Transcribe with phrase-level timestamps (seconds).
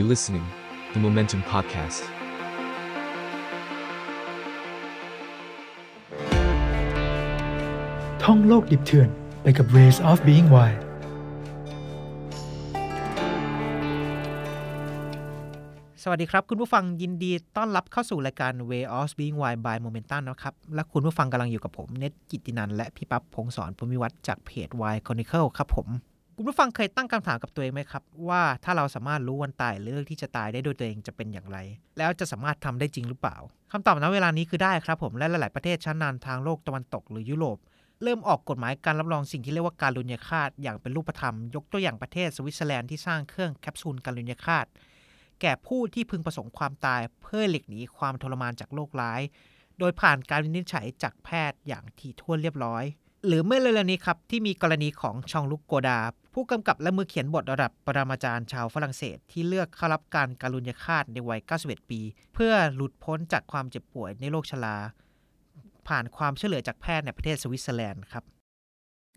[0.00, 0.46] You listening,
[0.92, 2.02] the Momentum Podcast.
[8.22, 9.08] ท่องโลกดิบเถื่อน
[9.42, 10.80] ไปกับ Ways of Being Wild
[16.02, 25.88] สวัสดีครับ คุณผู้ฟังยินดีต้อนรับเข้าสู่รายการ Way of Being Wild by Momentum นะครับ และคุณผู้ฟังกำลังอยู่กับผม เนตกิตตินัน และพี่ปั๊บพงศรพรหมิวัฒน์จากเพจ Wild Chronicle ครับผม
[26.38, 31.58] คุณผู้ฟังเคยตั้งคำถามกับตัวเองไหมครับ ว่าถ้าเราสามารถรู้วันตายเลือกที่จะตายได้โดยตัวเองจะเป็นอย่างไร
[31.98, 33.36] แล้วจะสามารถทำได้จริงหรือเปล่า
[33.72, 37.58] คำตอบณเวลานี้คือได้ครับผมและหลาย ๆ ประเทศชั้นนำทางโลกตะวันตกหรือยุโรป
[38.02, 44.66] เริ่มออกกฎหมายการรับรองสิ่งที่เรียกว่าการุณยฆาตอย่างเป็นรูปธรรม ยกตัวอย่างประเทศสวิตเซอร์แลนด์ที่สร้างเครื่องแคปซูลการุณยฆาต
[45.40, 49.20] แก่ผู้ที่พึงประสงค์ความตายเพื่อหลีกหนีความทรมานจากโรคร้าย
[49.78, 52.84] โดยผ่านการวินิจฉัยจากแพทย์อย่างถี่ถ้วนเรียบร้อย
[53.26, 55.98] หรือเมื่อเร็วๆนี้ครับที่มีกรณีของชองลุกโกดา
[56.34, 62.00] ผู้กำกับและมือเขียนบทระดับปรมาจารย์ชาวฝรั่งเศส ที่เลือกเข้ารับการการุญยฆาตในวัย 91 ปี
[62.34, 64.76] เพื่อหลุดพ้นจากความเจ็บป่วยในโรคชรา
[65.88, 68.24] ผ่านความช่วยเหลือจากแพทย์ในประเทศสวิตเซอร์แลนด์ครับ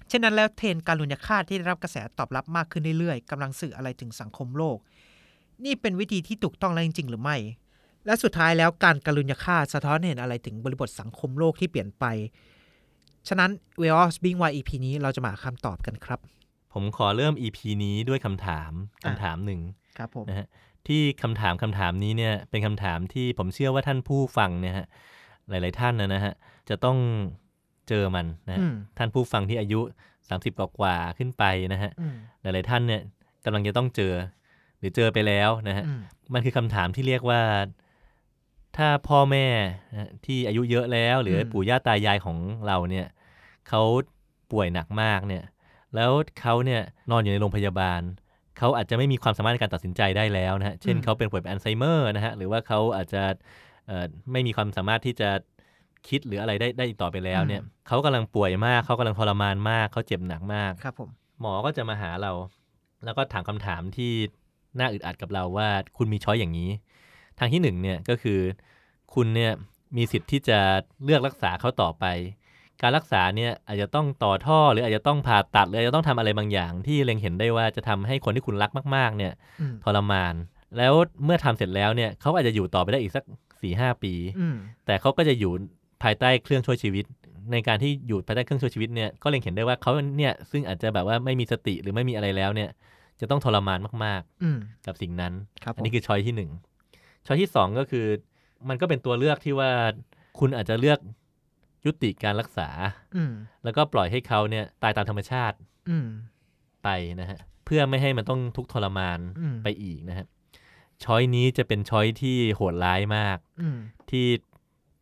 [0.07, 4.77] เช่นนั้นแล้วเทรนการุญยฆาตที่ได้รับกระแสตอบรับมากขึ้นเรื่อยๆกำลังสื่ออะไรถึงสังคมโลก
[5.66, 7.38] นี่เป็นวิธีที่ถูกต้องแล้วจริงๆ หรือไม่
[8.05, 12.05] และสุดท้ายแล้วการการุญยฆาตสะท้อนเห็นอะไรถึงบริบทสังคมโลกที่เปลี่ยนไป
[13.28, 16.20] ฉะนั้น w e l s Being Why EP นี้เราจะมาหาคำตอบกันครับ
[16.73, 18.72] ผมขอเริ่ม EP นี้ด้วยคำถาม
[19.06, 19.62] คำถามหนึ่ง
[19.98, 20.48] ครับผมนะฮะ
[20.88, 24.88] ที่คำถามคำถามนี้เนี่ยเป็นคำถามที่ผมเชื่อว่าท่านผู้ฟังเนี่ยฮะ
[25.50, 26.34] หลาย ๆ ท่านนะนะฮะ
[26.70, 26.97] จะต้อง
[27.88, 29.81] เจอมันนะฮะอืมท่านผู้ฟังที่อายุ
[30.20, 33.02] 30 กว่าๆขึ้นไปนะฮะอืมหลาย ๆ ท่านเนี่ย
[33.45, 34.14] กำลังจะต้องเจอ
[34.80, 36.02] หรือเจอไปแล้วนะฮะอืม
[36.34, 37.42] มันคือคำถามที่เรียกว่า
[38.78, 39.48] ถ้าพ่อแม่
[39.92, 43.08] นะฮะที่อายุเยอะแล้ว หรืออมปู่ย่าตายายของเราเนี่ย
[43.67, 43.81] เขา
[44.52, 45.44] ป่วยหนักมากเนี่ย
[45.95, 46.81] แล้วเขาเนี่ย
[47.12, 48.02] นอนอยู่ในโรงพยาบาล
[48.58, 53.23] เขาอาจจะไม่มีความสามารถในการตัดสินใจได้แล้วนะฮะเช่นเขาเป็นป่วยเป็นอัลไซเมอร์นะฮะหรือว่าเขาอาจจะ
[53.88, 55.30] เอ่อไม่มีความสามารถที่จะ
[56.08, 61.09] คิดหรืออะไรได้ได้อีกต่อไปแล้วเนี่ยเขากำลังป่วยมากเขากำลังทรมานมากเขาเจ็บหนักมากครับผม
[61.41, 62.31] หมอก็จะมาหาเรา
[63.06, 64.12] แล้วก็ถามคำถามที่
[64.79, 66.69] น่าอึดอัดกับเราว่าคุณมีช้อยอย่างนี้
[67.39, 68.39] ทางที่หนึ่งเนี่ยก็คือ
[69.13, 69.51] คุณเนี่ย
[69.97, 70.59] มีสิทธิ์ที่จะ
[71.03, 72.05] เลือกรักษาเขาต่อไป
[72.81, 80.33] การรักษาเนี่ยอาจจะต้องต่อท่อหรืออาจจะต้องผ่าตัดหรืออาจจะต้องทำอะไรบางอย่าง ที่เล็งเห็นได้ว่าจะทำให้คนที่คุณรักมากๆเนี่ยอืมทรมาน
[80.78, 80.94] แล้ว
[81.25, 83.23] เมื่อทำเสร็จแล้วเนี่ยเขาอาจจะอยู่ต่อไปได้อีกสัก
[83.61, 84.55] สี่ห้าปีอืม
[84.85, 85.51] แต่เขาก็จะอยู่
[86.03, 87.05] ภายใต้เครื่องช่วยชีวิต
[87.51, 92.69] ในการที่อยู่ภายใต้เครื่องช่วยชีวิตเนี่ยก็เล็งเห็นได้ว่าเขาเนี่ยซึ่งอาจจะแบบว่าไม่มีสติหรือไม่มีอะไรแล้วเนี่ย
[93.19, 95.33] จะต้องทรมานมากอืมๆกับสิ่งนั้น
[95.63, 96.49] ครับผมอันนี้คือช้อยที่หนึ่ง
[97.25, 98.06] ช้อยที่สองก็คือ
[98.69, 99.72] มันก็เป็นตัวเลือกที่ว่า
[100.40, 101.00] คุณอาจจะเลือก
[101.85, 102.69] ยุติการรักษา
[103.16, 105.58] อืมแล้วก็ปล่อยให้เขาเนี่ยตายตามธรรมชาติ
[105.90, 106.08] อืม
[106.84, 106.90] ไป
[107.22, 110.25] นะฮะ เพื่อไม่ให้มันต้องทุกข์ทรมานอืมไปอีกนะฮะ
[111.03, 113.78] ช้อยนี้จะเป็นช้อยที่โหดร้ายมากอืม
[114.09, 114.25] ที่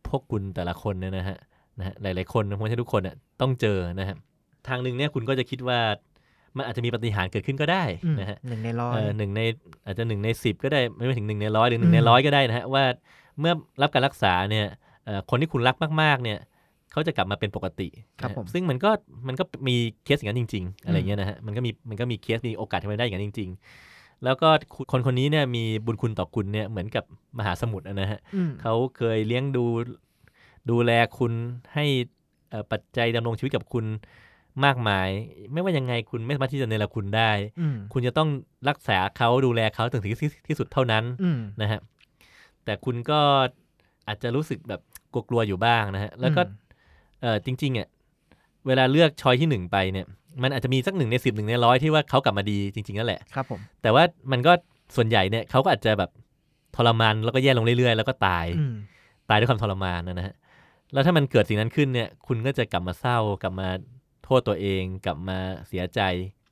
[0.08, 1.38] พวกคุณแต่ละคนเนี่ยนะฮะ
[1.78, 4.16] นะฮะหลาย ๆ คนนะไม่ใช่ทุกคนอะต้องเจอนะฮะ
[4.68, 5.80] ทางหนึ่งเนี่ยคุณก็จะคิดว่า
[6.58, 9.40] มันอาจจะมีปาฏิหารย์เกิดขึ้นก็ได้อืมนะฮะหนึ่งในร้อยเออหนึ่งใน
[9.84, 12.84] อาจจะหนึ่งในสิบก็ได้ไม่ถึงหนึ่งในร้อยหรือหนึ่งในอืมร้อยก็ได้นะฮะว่า
[13.38, 13.52] เมื่อ
[13.82, 14.66] รับการรักษาเนี่ย
[15.04, 16.38] เอ่อคนที่คุณรักมาก ๆ เนี่ย
[16.92, 17.88] เขาจะกลับมาเป็นปกติ
[18.20, 18.90] ครับนะฮะผมซึ่งมันก็
[19.28, 23.50] มันก็มีเคสอย่างนั้นจริง ๆ อะไรเงี้ยนะฮะมันก็มีมันก็มีเคสมีโอกาสที่มันได้อย่างนั้นจริง
[23.88, 27.04] ๆ แล้วก็คุณคนคนนี้เนี่ยมีบุญคุณต่อคุณเนี่ยเหมือนกับ
[27.38, 29.64] มหาสมุทรอะนะฮะอืมเขาเคยเลี้ยงดู
[30.70, 31.32] ดูแลคุณ
[31.74, 31.84] ให้
[32.50, 33.84] เอ่อปัจจัยดำรงชีวิตกับคุณ
[34.64, 35.08] มากมาย
[35.52, 37.30] ไม่ว่ายังไงคุณไม่สามารถที่จะเนรคุณได้
[37.60, 38.28] อืมคุณจะต้อง
[38.68, 41.80] รักษาเขาดูแลเขาถึงที่ที่สุดเท่านั้นอืมนะฮะ
[42.64, 43.20] แต่คุณก็
[44.08, 44.80] อาจจะรู้สึกแบบ
[45.12, 46.54] กลัวๆอยู่บ้างนะฮะแล้วก็อืม
[47.20, 47.88] เออจริงๆอะ
[48.66, 50.06] เวลาเลือกช้อยที่หนึ่งไปเนี่ย
[50.42, 54.02] มันอาจจะมีสักหนึ่งในสิบหนึ่งในร้อยที่ว่าเขากลับมาดีจริงๆนั่นแหละครับผมแต่ว่า
[54.32, 54.52] มันก็
[54.96, 56.10] ส่วนใหญ่เนี่ยเขาก็อาจจะแบบ
[56.76, 58.74] ทรมานแล้วก็แย่ลงเรื่อยๆ แล้วก็ตายอืม
[59.30, 60.34] ตายด้วยความทรมานนะฮะ
[60.92, 63.68] แล้วถ้ามันเกิดสิ่งนั้นขึ้นเนี่ย คุณก็จะกลับมาเศร้ากลับมา
[64.28, 66.00] โทษตัวเองกลับมาเสียใจ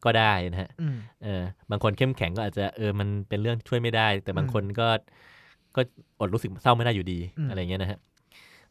[0.05, 4.89] ก็ได้นะฮะอืมเออบางคนเข้มแข็งก็อาจจะเออมันเป็นเรื่องที่ช่วยไม่ได้ แต่บางอืมคนก็
[5.77, 5.81] ก็
[6.21, 7.99] อดรู้สึกเศร้าไม่ได้อยู่ดีอืมอะไรเงี้ยนะฮะ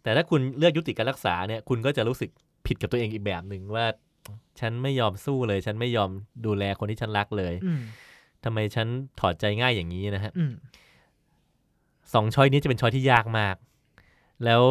[0.04, 2.30] แต่ถ้าคุณเลือกยุติการรักษาเนี่ยคุณก็จะรู้สึก
[2.68, 3.86] ผิดกับตัวเองอีกแบบหนึ่งว่า
[4.60, 6.10] ฉันไม่ยอมสู้เลย ฉันไม่ยอม
[6.46, 7.82] ดูแลคนที่ฉันรักเลยอืม
[8.44, 8.88] ทำไมฉัน
[9.20, 10.54] ถอดใจง่ายอย่างนี้นะฮะอืม
[12.14, 13.56] สองช้อยนี้จะเป็นช้อยที่ยากมาก
[14.46, 14.62] แล้ว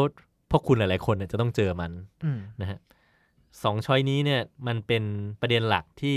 [0.50, 1.92] พวกคุณหลาย ๆ คนเนี่ยจะต้องเจอมัน
[2.24, 2.78] อืมนะฮะ
[3.62, 5.02] สองช้อยนี้เนี่ยมันเป็น
[5.40, 6.16] ประเด็นหลักที่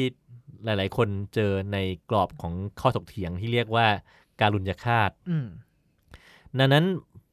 [0.66, 1.78] หลาย ๆ คนเจอใน
[2.10, 3.88] กรอบของข้อถกเถียงที่เรียกว่า
[4.42, 5.48] การุญยฆาตอืม
[6.60, 6.86] ดังนั้น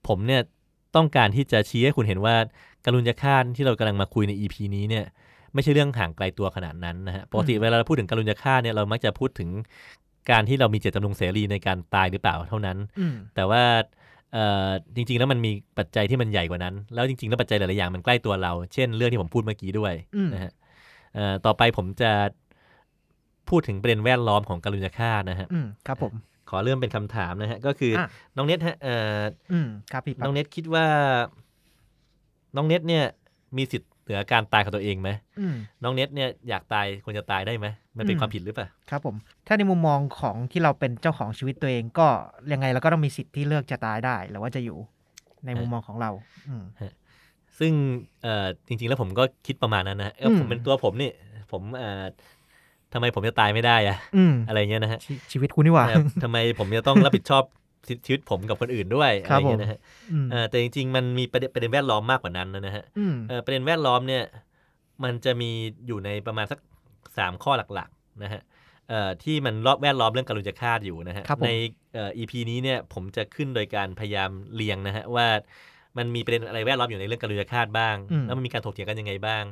[0.09, 0.43] ผมเนี่ย
[0.97, 2.37] ต้องการที่จะชี้ให้คุณเห็นว่า
[2.85, 5.05] การุญยฆาตที่เรากำลังมาคุยใน EP นี้เนี่ย
[5.55, 9.49] ไม่ใช่เรื่องห่างไกลตัวขนาดนั้นนะฮะปกติอืมเวลาเราพูดถึงการุญยฆาตเนี่ยเรามักจะพูดถึง
[10.31, 14.04] การที่เรามีเจตจำนงเสรีในการตายหรือเปล่าเท่านั้นอืมแต่ว่าเอ่อ
[14.97, 20.53] จริง ๆ แล้วมันมีปัจจัยที่มันใหญ่กว่านั้น แล้วจริง ๆ แล้วปัจจัยหลายๆอย่างมันใกล้ตัวเรา เช่นเรื่องที่ผมพูดเมื่อกี้ด้วยอืมนะฮะ
[21.15, 22.11] เอ่อต่อไปผมจะ
[23.49, 26.13] พูดถึงประเด็นแวดล้อมของการุญยฆาตนะฮะอืมครับผม
[26.51, 29.21] ขอเริ่มเป็นคำถามนะฮะ ก็คือออะน้องเน็ตฮะเอ่อ
[29.53, 30.87] อืมครับพี่ปั๊น้บองเน็ตคิดว่า
[32.57, 33.05] น้องเน็ตเนี่ย
[33.57, 35.11] มีสิทธิ์ เหนือการตายของตัวเองไหม
[35.41, 37.67] อืมน้องเน็ตเนี่ยอยากตายควรจะตายได้ไหม
[37.97, 39.15] มันเป็นอืมความผิดหรือเปล่าครับผม
[39.47, 42.07] ถ้าในมุมมองของที่เราเป็นเจ้าของชีวิตตัวเองก็
[42.53, 44.79] ยังไงเราก็ต้องมีสิทธิ์ที่เลือกจะตายได้หรือว่าจะอยู่
[45.47, 46.11] ในมุมมองของเรา
[46.49, 46.65] อืม
[47.59, 47.73] ซึ่ง
[48.23, 51.11] เอ่อจริงๆแล้วผมก็คิดประมาณนั้นนะฮะเอออืมผมเป็นตัวผมนี่
[51.53, 52.05] ผมเอ่อ
[52.93, 57.45] ทำไมผมจะตายไม่ได้อะอืมอะไรเงี้ยนะฮะชชีวิตคุณนี่หว่านะครับทำไมผมจะต้องรับผิดชอบ
[58.07, 59.79] ชีวิตผมกับคนอื่นด้วยคอะรัไรบผมเงี้ยนะฮะ
[60.13, 64.23] อืมเอ่อแต่จริงๆ มันมีประเด็นประเด็นแวดล้อมมากกว่านั้นนะฮะอืมเอ่อประเด็นแวดล้อมเนี่ย
[65.05, 65.51] มันจะมี
[65.87, 66.59] อยู่ในประมาณสัก
[67.19, 68.43] สามข้อหลักๆนะฮะ
[68.89, 71.49] เอ่อที่มันรอบแวดล้อมเรื่องการุญยฆาตอยู่นะฮะครับผมใน
[71.95, 75.27] เอ่อ EP นี้เนี่ยผมจะขึ้นโดยการพยายามเรียงนะฮะว่า
[75.99, 79.45] มันมีประเด็นอะไรแวดล้อมอยู่ในเรื่องการุญยฆาตบ้างอืมแล้วมันมีการถกเถียงกันยังไงบ้าง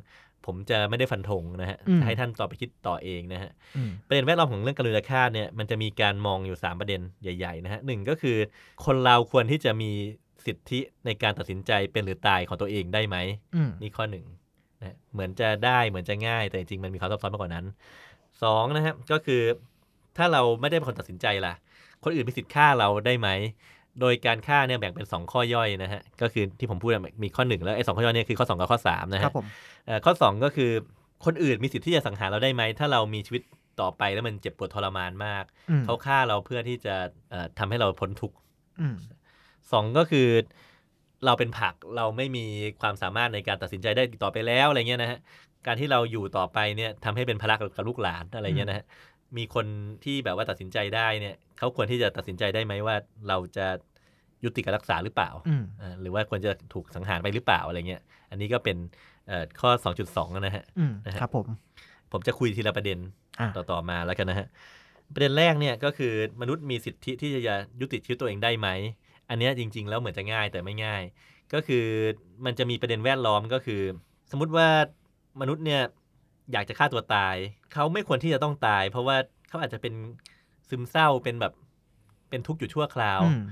[0.47, 8.37] ผมจะไม่ได้ฟันธงนะฮะอืมจะให้ท่านต่อไปคิดต่อเองนะฮะอืมประเด็นแวดล้อมของเรื่องการุญยฆาตเนี่ยมันจะมีการมองอยู่ 3 ประเด็นใหญ่ๆนะฮะหนึ่งก็คือ
[8.85, 9.91] คนเราควรที่จะมี
[10.47, 13.17] สิทธิในการตัดสินใจเป็นหรือตายของตัวเองได้ไหม
[13.55, 14.25] อืมนี่ข้อหนึ่ง
[14.81, 17.67] นะเหมือนจะได้เหมือนจะง่ายแต่จริงๆมันมีความซับซ้อนมากกว่านั้น
[18.43, 19.43] สองนะครับก็คือ
[20.17, 21.55] ถ้าเราไม่ได้เป็นคนตัดสินใจล่ะ
[22.05, 23.29] คนอื่นมีสิทธิ์ฆ่าเราได้ไหม
[24.00, 29.47] โดยการฆ่าเนี่ยแบ่งเป็น 2 ข้อย่อยนะฮะก็คือที่ผมพูดอะมีข้อหนึ่งแล้วไอ้สองข้อย่อยเนี่ยคือข้อ 2 กับข้อ3นะครัฮะบผม
[29.87, 30.71] เอ่อข้อ 2 ก็คือ
[31.25, 33.43] คนอื่นมีสิทธิ์ที่จะสังหารเราได้ไหมถ้าเรามีชีวิต
[33.81, 36.94] ต่อไปแล้วมันเจ็บปวดทรมานมากอืมเขาฆ่าเราเพื่อที่จะ
[37.31, 38.37] เอ่อทำให้เราพ้นทุกข์
[38.81, 38.97] อืม
[39.73, 40.29] สองก็คือ
[41.27, 42.44] เราเป็นผักเราไม่มี
[42.81, 45.19] ความสามารถในการตัดสินใจได้อีกต่อไปแล้วอะไรเงี้ยนะฮะ
[45.67, 48.85] การที่เราอยู่ต่อไปเนี่ยทำให้เป็นภาระกับลูกหลานอะไรเงี้ยนะฮะ
[49.37, 49.67] มีคน
[50.05, 52.97] ที่แบบว่าตัดสินใจได้เนี่ย เขาควรที่จะตัดสินใจได้ไหมว่า
[53.29, 53.67] เราจะ
[54.44, 58.76] ยุติการรักษาหรือเปล่าอืมอ่า หรือว่าควรจะถูกสังหารไปหรือเปล่าอะไรเงี้ย อันนี้ก็เป็น
[59.26, 59.70] เอ่อข้อ
[60.05, 61.47] 2.2 นะฮะอืมนะฮะครับผม
[62.12, 62.99] ผมจะคุยทีละประเด็น
[63.41, 64.47] อ่าต่อต่อมาแล้วกันนะฮะ
[65.14, 68.69] ประเด็นแรกเนี่ยก็คือมนุษย์มีสิทธิที่จะยุติชีวิตตัวเองได้ไหม
[69.31, 71.03] อันเนี้ยจริง ๆ แล้วเหมือนจะง่ายแต่ไม่ง่าย
[71.53, 71.85] ก็คือ
[72.44, 73.82] มันจะมีประเด็นแวดล้อมก็คือ
[74.31, 74.69] สมมุติว่า
[75.41, 75.82] มนุษย์เนี่ย
[76.53, 77.37] อยากจะฆ่าตัวตาย
[77.73, 79.17] เขาไม่ควรที่จะต้องตาย เพราะว่า
[79.49, 79.94] เขาอาจจะเป็น
[80.69, 81.53] ซึมเศร้าเป็นแบบ
[82.31, 83.43] เป็นทุกข์อยู่ชั่วคราวอืม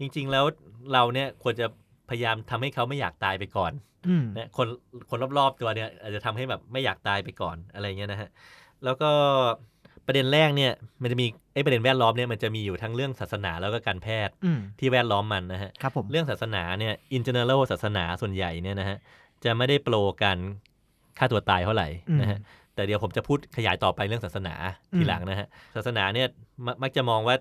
[0.00, 0.44] จริง ๆ แล้ว
[0.92, 1.66] เราเนี่ยควรจะ
[2.10, 3.72] พยายามทำให้เขาไม่อยากตายไปก่อน
[4.08, 4.66] อืมนะคน
[5.10, 8.28] คนรอบๆตัวเนี่ย อาจจะทำให้แบบไม่อยากตายไปก่อนอะไรเงี้ยนะฮะ
[8.84, 9.10] แล้วก็
[10.06, 10.72] ประเด็นแรกเนี่ย
[11.02, 18.98] มันจะมีไอ้ประเด็นแวดล้อมเนี่ยมันจะมีอยู่ทั้งเรื่องศาสนาแล้วก็การแพทย์อืมที่แวดล้อมมันนะฮะครับผมเรื่องศาสนาเนี่ย in general ศาสนาส่วนใหญ่เนี่ยนะฮะ
[19.44, 20.38] จะไม่ได้โปรการ
[21.18, 21.88] ฆ่าตัวตายเท่าไหร่
[22.22, 22.38] นะฮะ
[22.74, 24.54] แต่เดี๋ยวผมจะพูดขยายต่อไปเรื่องศาสนา
[24.96, 26.28] ทีหลังนะฮะศาสนาเนี่ย
[26.66, 27.36] มมักจะมองว่า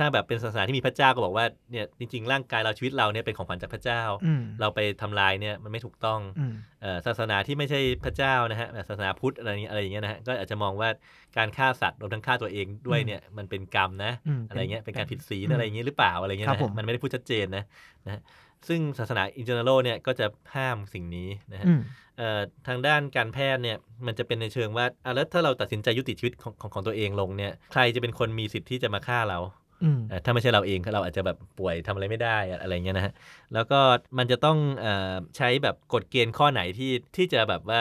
[0.00, 10.88] ถ้าแบบเป็นศาสนาที่มีพระเจ้าก็บอกว่าเนี่ยจริงๆ ร่างกายเราชีวิตเราเนี่ยเป็นของขวัญจากพระเจ้าอืมเราไปทำลายเนี่ยมันไม่ถูกต้องอืมเอ่อศาสนาที่ไม่ใช่พระเจ้านะฮะแบบศาสนาพุทธอะไรอย่างเงี้ยอะไรอย่างเงี้ยนะฮะก็อาจจะมองว่า
[11.36, 17.64] การฆ่าสัตว์รวมทั้งฆ่าตัวเองด้วยเนี่ยมันเป็นกรรมนะอืมอะไรเงี้ยเป็นการผิดศีลอืมอะไรอย่างเงี้ยหรือเปล่าอะไรเงี้ยครันะบผฮะมมันไม่ได้พูดชัดเจนนะ
[18.06, 18.20] นะฮะ
[18.68, 20.26] ซึ่งศาสนาอินเ e อร์โเนี่ยก็จะ
[20.56, 21.80] ห้ามสิ่งนี้นะฮะอืม
[22.16, 23.76] เอ่อทางด้านการแพทย์เนี่ย
[24.06, 29.38] มันจะเป็นในเชิงว่าอะแล้วถ้าเราตัดสินใจยุติชีวิตของของของตัวเองลงเนี่ยใครจะเป็นคนมีสิทธิ์ที่จะมาฆ่าเรา
[29.84, 33.12] อืมเอ่อถ้าไม่ใช่เราเองเราอาจจะแบบป่วยทำอะไรไม่ได้อะอะไรเงี้ยนะฮะ
[33.54, 33.80] แล้วก็
[34.18, 37.80] มันจะต้องเออใช้แบบกฎเกณฑ์ข้อไหนที่ที่จะแบบว่า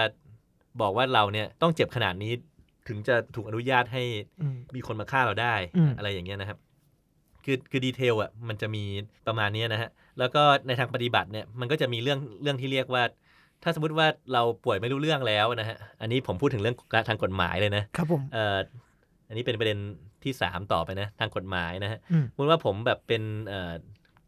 [0.82, 2.34] บอกว่าเราเนี่ยต้องเจ็บขนาดนี้
[2.88, 4.04] ถึงจะถูกอนุญาตให้
[4.42, 6.58] อืมมีคนมาฆ่าเราได้อืมอะไรอย่างเงี้ยนะครับ
[7.46, 8.84] คือคือดีเทลอะมันจะมี
[9.27, 9.89] ประมาณเนี้ยนะฮะ
[10.20, 13.04] แล้วก็ในทางปฏิบัติเนี่ยมันก็จะมีเรื่องเรื่องที่เรียกว่า
[13.64, 16.76] ถ้าสมมติว่าเราป่วยไม่รู้เรื่องแล้วนะฮะอันนี้ผมพูดถึงเรื่อง
[17.10, 18.58] ทางกฎหมายเลยนะครับผมเอ่อ
[19.28, 19.78] อันนี้เป็นประเด็น
[20.24, 23.74] ที่สามต่อไปนะทางกฎหมายนะฮะอืมสมมติว่าผมแบบเป็นเอ่อ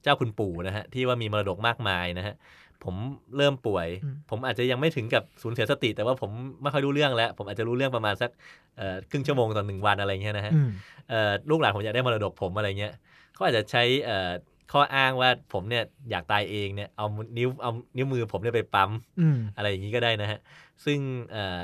[0.03, 2.35] เจ้าคุณปู่นะฮะที่ว่ามีมรดกมากมายนะฮะ
[2.83, 2.95] ผม
[3.37, 6.29] เริ่มป่วยอืมผมอาจจะยังไม่ถึงกับสูญเสียสติ แต่ว่าผม
[6.61, 8.31] ไม่ค่อยรู้เรื่องแล้ว ผมอาจจะรู้เรื่องประมาณสัก
[8.77, 10.69] เอ่อครึ่งชั่วโมงต่อหนึ่งวันอะไรเงี้ยนะฮะอืม
[11.09, 12.93] เอ่อลูกหลานผมอยากได้มรดกผมอะไรเงี้ย
[13.33, 14.31] เขาอาจจะใช้เอ่อ
[14.71, 17.05] ข้ออ้างว่าผมเนี่ยอยากตายเองเนี่ยเอา
[17.37, 20.39] นิ้วเอานิ้วมือผมเนี่ยไปปั๊มอืมอะไรอย่างนี้ก็ได้นะฮะ
[20.85, 20.99] ซึ่ง
[21.31, 21.59] เอ่อ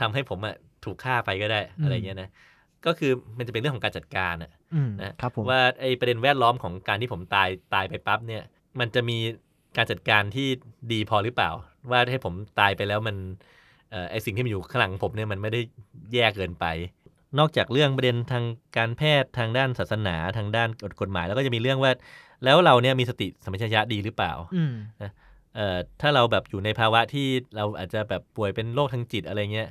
[0.00, 2.30] ทำให้ผมอะถูกฆ่าไปก็ได้อืมอะไรเงี้ยนะ
[2.86, 8.42] ก็คือมันจะเป็นเรื่องของการจัดการอะอืมนะครับผมว่าไอ้ประเด็นแวดล้อมของการที่ผมตายตายไปปั๊บเนี่ย
[8.80, 9.18] มันจะมี
[9.76, 10.48] การจัดการที่
[10.92, 11.50] ดีพอหรือเปล่า
[11.90, 13.16] ว่าให้ผมตายไปแล้วมัน
[13.90, 15.60] เอ่อไอสิ่งที่มันอยู่ข้างหลังผมเนี่ยมันไม่ได้
[16.12, 16.66] แย่เกินไป
[17.38, 18.44] นอกจากเรื่องประเด็นทาง
[18.76, 21.92] การแพทย์ทางด้านศาสนาทางด้านกฎกฎหมาย แล้วก็จะมีเรื่องว่า
[22.44, 24.74] แล้วเราเนี่ยมีสติสัมปชัญญะดีหรือเปล่าอืม
[25.54, 29.68] เอ่อถ้าเราแบบอยู่ในภาวะที่เราอาจจะแบบป่วยเป็นโรคทางจิตอะไรเงี้ย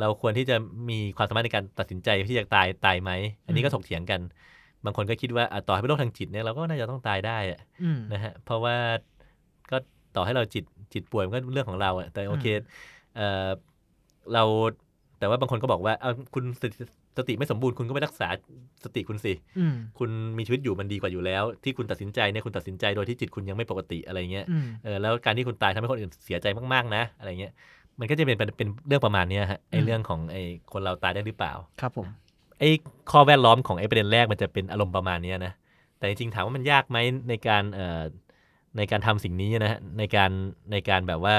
[0.00, 0.56] เราควรที่จะ
[0.90, 3.10] มีความสามารถในการตัดสินใจที่จะตายตายไหม
[3.46, 4.20] อันนี้ก็ถกเถียงกัน
[4.84, 8.76] บางคนก็คิดว่าอะต่อให้เป็นโรคทางจิตเนี่ยเราก็น่าจะต้องตายได้อะอืมนะฮะเพราะว่า
[9.70, 9.76] ก็
[10.16, 12.46] ต่อให้เราจิตจิตป่วยมันก็เรื่องของเราอะแต่โอเค
[13.16, 13.48] เออ
[14.32, 14.42] เรา
[15.18, 16.44] แต่ว่าบางคนก็บอกว่าเอาคุณ
[17.18, 18.28] สติสติไม่สมบูรณ์คุณก็ไปรักษา
[18.84, 27.52] สติคุณสิอืมคุณมีชีวิตอยู่มันดีกว่าอยู่แล้ว ที่คุณตัดสินใจเนี่ยคุณตัดสินใจโดยที่จิตคุณยังไม่ปกติอะไรเงี้ยอืมเออแล้วการที่คุณตายทำให้คนอื่นเสียใจมากๆนะ อะไรเงี้ย
[27.98, 32.06] มันก็จะเป็นเป็นเป็นเรื่องประมาณเนี้ยฮะไอ้อืมเรื่องของไอ้คนเราตายได้หรือเปล่าครับผม
[32.58, 32.70] ไอ้
[33.10, 35.52] ข้อแวดล้อมของไอ้ประเด็นแรกมันจะเป็นอารมณ์ประมาณเนี้ยนะ
[35.98, 36.98] แต่จริงๆถามว่ามันยากไหม
[37.28, 38.02] ในการเอ่อ
[38.78, 40.30] ในการทำสิ่งนี้นะฮะในการ
[40.72, 41.36] ในการแบบว่า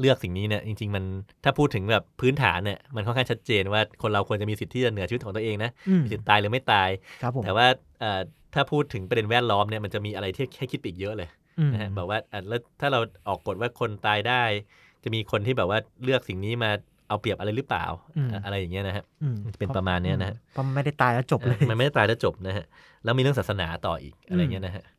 [0.00, 1.04] เลือกสิ่งนี้เนี่ยจริง ๆ มัน
[1.44, 6.88] ถ้าพูดถึงแบบพื้นฐานเนี่ยมันค่อนข้างชัดเจนว่าคนเราควรจะมีสิทธิ์ที่จะเหนือชีวิตของตัวเองนะอืมมีสิทธิ์ตายหรือไม่ตาย
[7.22, 7.66] ครับผมแต่ว่า
[8.00, 8.20] เอ่อ
[8.54, 11.28] ถ้าพูดถึงประเด็นแวดล้อมเนี่ยมันจะมีอะไรที่ให้คิดไปอีกเยอะเลย
[11.58, 14.42] อืมนะฮะบอกว่าอะแล้วถ้าเราออกกฎว่าคนตายได้
[15.04, 16.70] จะมีคนที่แบบว่าเลือกสิ่งนี้มา
[17.08, 17.84] เอาเปรียบอะไรหรือเปล่า
[18.16, 22.64] อืมอะอะไรอย่างเงี้ยนะฮะอืมเป็นประมาณเนี้ยนะฮะเพราะมันไม่ได้ตายแล้วจบเลยเออมันไม่ได้ตายแล้วจบนะฮะ
[23.04, 24.95] แล้วมีเรื่องศาสนาต่ออีกอะไรเงี้ยนะฮะเอ่อ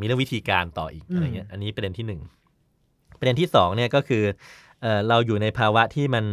[0.00, 2.20] มีเรื่องวิธีการต่ออีกอืมอะไรเงี้ยอันนี้ประเด็นที่หนึ่ง
[3.18, 4.24] ประเด็นที่สองเนี่ยก็คือ
[4.80, 6.24] เอ่อเราอยู่ในภาวะที่มัน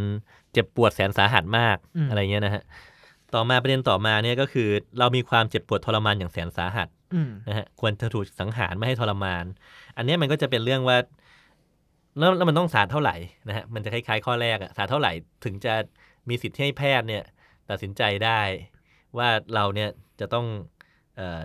[0.54, 1.78] เจ็บปวดแสนสาหัสมาก
[2.10, 2.64] อะไรเงี้ยนะฮะ
[3.34, 9.46] ต่อมาประเด็นต่อมาเนี่ยก็คือ เรามีความเจ็บปวดทรมานอย่างแสนสาหัสอืมนะฮะควรจะถูกสังหารไม่ให้ทรมาน
[9.98, 10.98] อันเนี้ยมันก็จะเป็นเรื่องว่า
[12.18, 13.16] แล้วแล้วมันต้องสารเท่าไหร่
[13.48, 15.12] นะฮะมันจะคล้ายๆข้อแรกอะสารเท่าไหร่
[15.46, 15.74] ถึงจะ
[16.30, 17.24] มีสิทธิ์ให้แพทย์เนี่ย
[17.70, 18.42] ตัดสินใจได้
[19.18, 19.90] ว่าเราเนี่ย
[20.20, 20.46] จะต้อง
[21.16, 21.42] เอ่อ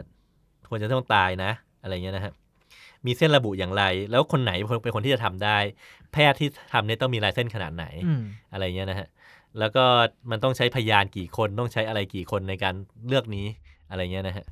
[0.68, 2.32] ควรจะต้องตายนะ อะไรเงี้ยนะฮะ
[3.06, 5.58] มีเส้นระบุอย่างไร แล้วคนไหนเป็นคนเป็นคนที่จะทำได้
[6.12, 8.22] แพทย์ที่ทำเนี่ยต้องมีลายเส้นขนาดไหนอืม
[8.52, 9.08] อะไรเงี้ยนะฮะ
[9.58, 9.84] แล้วก็
[10.30, 12.74] มันต้องใช้พยานกี่คนต้องใช้อะไรกี่คนในการ
[13.08, 13.46] เลือกนี้
[13.90, 14.46] อะไรเงี้ยนะฮะ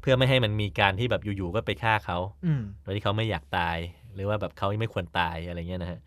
[0.00, 3.76] เพื่อไม่ให้มันมีการที่แบบอยู่ๆก็ไปฆ่าเขาอืมโดยที่เขาไม่อยากตาย
[4.14, 5.98] หรือว่าแบบเขาไม่ควรตายอะไรเงี้ยนะฮะ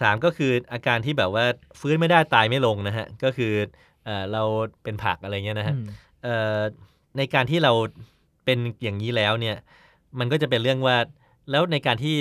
[0.00, 1.44] สามก็คืออาการที่แบบว่า
[1.80, 3.52] ฟื้นไม่ได้ตายไม่ลงนะฮะก็คือ
[4.04, 4.42] เออเรา
[4.82, 5.86] เป็นผักอะไรเงี้ยนะฮะอืม
[6.22, 6.58] เอ่อ
[7.16, 7.72] ในการที่เรา
[8.44, 9.56] เป็นอย่างนี้แล้วเนี่ย
[10.20, 10.96] มันก็จะเป็นเรื่องว่า
[11.50, 12.14] แล้วในการที่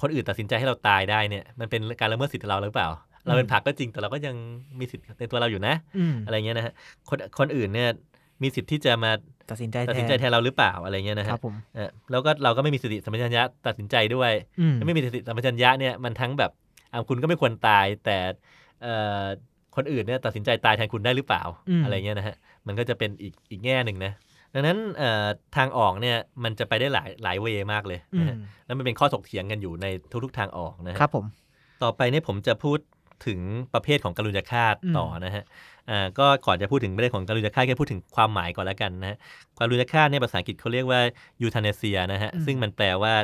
[0.00, 2.88] คนอื่นตัดสินใจให้เราตายได้เนี่ย มันเป็นการละเมิดสิทธิ์เราหรือเปล่า
[3.26, 4.34] เราเป็นผักก็จริงแต่เราก็ยัง
[4.78, 6.72] มีสิทธิ์ในตัวเราอยู่นะอืมอะไรเงี้ยนะฮะ
[7.08, 7.88] คนคนอื่นเนี่ย
[8.42, 9.10] มีสิทธิ์ที่จะมา
[9.50, 16.50] ตัดสินใจตัดสินใจแทนเราหรือเปล่าอะไรเงี้ยนะคฮะรับผมเออแล้วก็เราก็ไม่มีสติสัมปชัญญะตัดสินใจด้วยอืมไม่มีสติสัมปชัญญะเนี่ยมันทั้งแบบ
[16.92, 18.18] อะคุณก็ไม่ควรตาย แต่
[18.82, 19.24] เอ่อ
[19.76, 21.42] คนอื่นเนี่ยตัดสินใจตายแทนคุณได้หรือเปล่า
[21.80, 24.12] มอะไรเงี้ยนะฮะมันก็จะเป็นอีกอีกแง่หนึ่งนะ
[24.54, 25.26] ดังนั้นเอ่อ
[25.56, 29.86] ทางออกเนี่ยมันจะไปได้หลายหลายเวย์มากเลยอืนะมฮะแล้วมันเป็นข้อถกเถียงกันอยู่ใน
[30.24, 31.26] ทุกๆทางออกนะฮะครับผม
[31.82, 32.78] ต่อไปเนี่ยผมจะพูด
[33.26, 33.40] ถึง
[33.74, 35.44] ประเภทของการุญยฆาตอืมต่อนะฮะ
[35.90, 39.16] อ่าก็ก่อนจะพูดถึงประเด็นของการุญยฆาตก็พูดถึงความหมายก่อนแล้วกันนะฮะ
[39.58, 41.00] การุญยฆาตเนี่ยภาษาอังกฤษเขาเรียกว่า
[41.42, 43.14] ยูทาเนเซียนะฮะซึ่งมันแปลว่า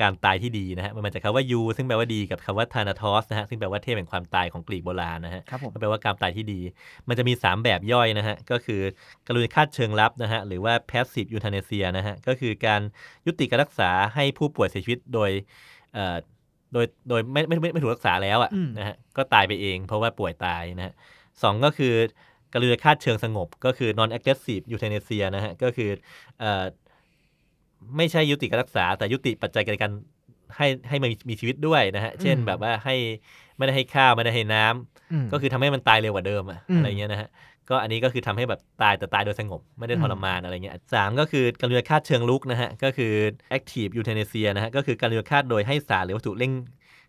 [0.00, 6.60] การตายที่ดีนะฮะมันมาจากคำว่ายูซึ่งแปลว่าดีกับคำว่าทานาทอสนะฮะซึ่งแปลว่าเทพแห่งความตายของกรีกโบราณนะฮะครับผมก็แปลว่าการตายที่ดี
[7.08, 8.80] มันจะมี 3 แบบย่อยนะฮะก็คือ
[9.26, 12.80] การุญยฆาตเชิงลับนะฮะหรือว่า passive euthanasia นะฮะก็คือการ
[13.26, 15.30] ยุติการรักษาให้ผู้ป่วยเสียชีวิตโดย
[15.94, 16.16] เอ่อ
[16.72, 20.94] โดยโดยไม่ไม่ไม่ไม่ถูกรักษาแล้วอืมอะ่ะนะฮะก็ตายไปเอง เพราะว่าป่วยตายนะฮะ
[21.42, 21.92] สองก็คือ
[22.52, 25.90] การุญยฆาตเชิงสงบ ก็คือ non aggressive euthanasia นะฮะก็คือ
[26.38, 26.64] เอ่อ
[27.96, 29.92] ไม่ใช่ยุติการรักษา แต่ยุติปัจจัยในการ
[30.56, 32.96] ให้ให้มันมีมีชีวิตด้วยนะฮะ เช่นอืมแบบว่าให้
[33.56, 37.28] ไม่ได้ให้ข้าวไม่ได้ให้น้ำมก็คือทำให้มันตายเร็วกว่าเดิมอะอืมอะไรเงี้ยนะฮะ
[37.70, 43.12] ก็อันนี้ก็คือทำให้แบบตายแต่ตายโดยสงบ ไม่ได้อืมทรมานอะไรเงี้ยสามก็คือการลุยฆาตเชิงลุกนะฮะ ก็คือ
[43.56, 46.52] active euthanasia นะฮะ ก็คือการลุยฆาตโดยให้สารหรือวัตถุเร่ง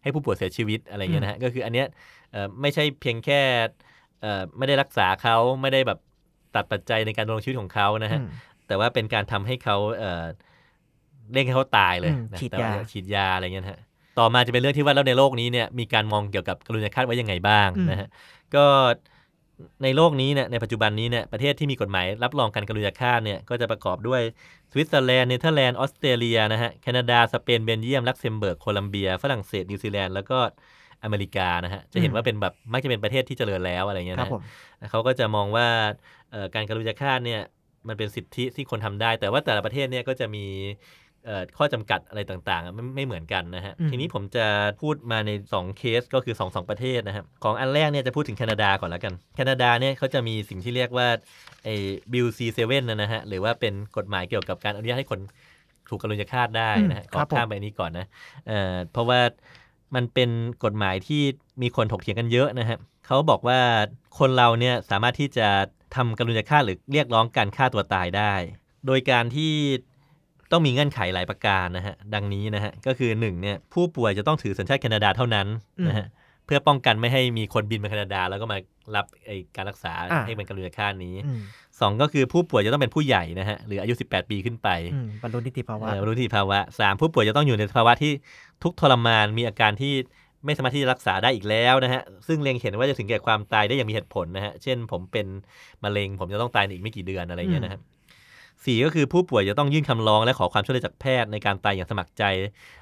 [0.03, 1.87] ให้ผู้ป่วยเสียชีวิตอะไรเงี้ยนะฮะ ก็คืออันเนี้ย
[2.31, 3.41] เอ่อไม่ใช่เพียงแค่
[4.21, 5.99] เอ่อไม่ได้รักษาเขาไม่ได้แบบ
[6.55, 8.27] ตัดปัจจัยในการดำรงชีวิตของเขานะฮะอืม
[8.67, 10.23] แต่ว่าเป็นการทำให้เขาเอ่อ
[11.33, 13.79] เร่งให้เขาตายเลยอืมนะฉีดแต่ว่ยาฉีดยาอะไรเงี้ยนะฮะ
[14.19, 18.07] ต่อมาจะเป็นเรื่องที่ว่าแล้วในโลกนี้เนี่ยมีการมองเกี่ยวกับกรุณาฆาตไว้ยังไงบ้างอืมนะฮะ
[18.55, 18.65] ก็
[19.83, 24.21] ในโลกนี้เนี่ยในปัจจุบันนี้เนี่ยประเทศที่มีกฎหมายรับรองการกรุณาฆาตเนี่ยก็จะประกอบด้วย
[24.71, 30.39] สวิตเซอร์แลนด์เนเธอร์แลนด์ออสเตรเลียนะฮะแคนาดาสเปนเบลเยียมลักเซมเบิร์กโคลัมเบีย ฝรั่งเศสนิวซีแลนด์แล้วก็
[31.03, 34.41] อเมริกานะฮะจะเห็นว่าเป็นแบบมักจะเป็นประเทศที่เจริญแล้วอะไรเงี้ยครับนะผม
[34.91, 35.67] เขาก็จะมองว่า
[36.31, 37.41] เอ่อการกรุณาฆาตเนี่ย
[37.87, 41.02] มันเป็นสิทธิที่คนทำได้ แต่ว่าแต่ละประเทศเนี่ยก็จะมีเอ่อ
[41.57, 44.45] ข้อจำกัดอะไรต่างๆอะไม่ไม่เหมือนกันนะฮะอืมทีนี้ผมจะ
[44.81, 51.07] พูดมาใน 2 เคสก็คือ 2 2 ประเทศนะครับ ของอันแรกเนี่ยจะพูดถึงแคนาดาก่อนแล้วกัน แคนาดาเนี่ยเขาจะมีสิ่งที่เรียกว่า
[51.63, 51.75] ไอ้
[52.13, 55.19] บิลซีเซเว่นนะฮะ หรือว่าเป็นกฎหมายเกี่ยวกับการอนุญาตให้คน
[55.89, 58.07] ถูกกรุณาฆาตได้นะฮะอืมขครัอบผมข้ามไปนี้ก่อนนะ
[58.47, 59.21] เอ่อเพราะว่า
[59.95, 60.29] มันเป็น
[60.63, 61.21] กฎหมายที่
[61.61, 63.59] มีคนถกเถียงกันเยอะนะฮะเขาบอกว่า
[64.19, 65.47] คนเราเนี่ยสามารถที่จะ
[65.95, 68.33] ทำกรุณาฆาตหรือเรียกร้องการฆ่าตัวตายได้
[68.87, 69.53] โดยการที่
[70.53, 75.47] ต้องมีเงื่อนไขหลายประการนะฮะดังนี้นะฮะก็คือหนึ่งเนี่ยผู้ป่วยจะต้องถือสัญชาติแคนาดาเท่านั้น
[75.87, 76.07] นะฮะ
[76.45, 78.57] เพื่อป้องกันไม่ให้มีคนบินมาแคนาดา แล้วก็มา
[78.95, 81.39] รับไอการรักษาอ่าให้เป็นการุญฆาตนี้อืม
[81.79, 88.11] สองก็คือผู้ป่วยจะต้องเป็นผู้ใหญ่นะฮะหรืออายุ 18 ปีขึ้นไปอืมบรรลุนิติภาวะเอ่อบรรลุนิติภาวะสามผู้ป่วยจะต้องอยู่ในภาวะที่
[88.63, 89.93] ทุกข์ทรมานมีอาการที่
[90.45, 95.27] ไม่สามารถที่จะรักษาได้อีกแล้วนะฮะ ซึ่งเล็งเห็นว่าจะถึงแก่ความตายได้อย่างมีเหตุผลนะฮะ เช่นผมเป็น
[95.83, 97.81] มะเร็งผมจะต้องตายในอีกไม่กี่เดือนอะไรเงี้ยนะครับ
[98.65, 102.23] สี่ก็คือผู้ป่วยจะต้องยื่นคำร้องและขอความช่วยเหลือจากแพทย์ในการตายอย่างสมัครใจ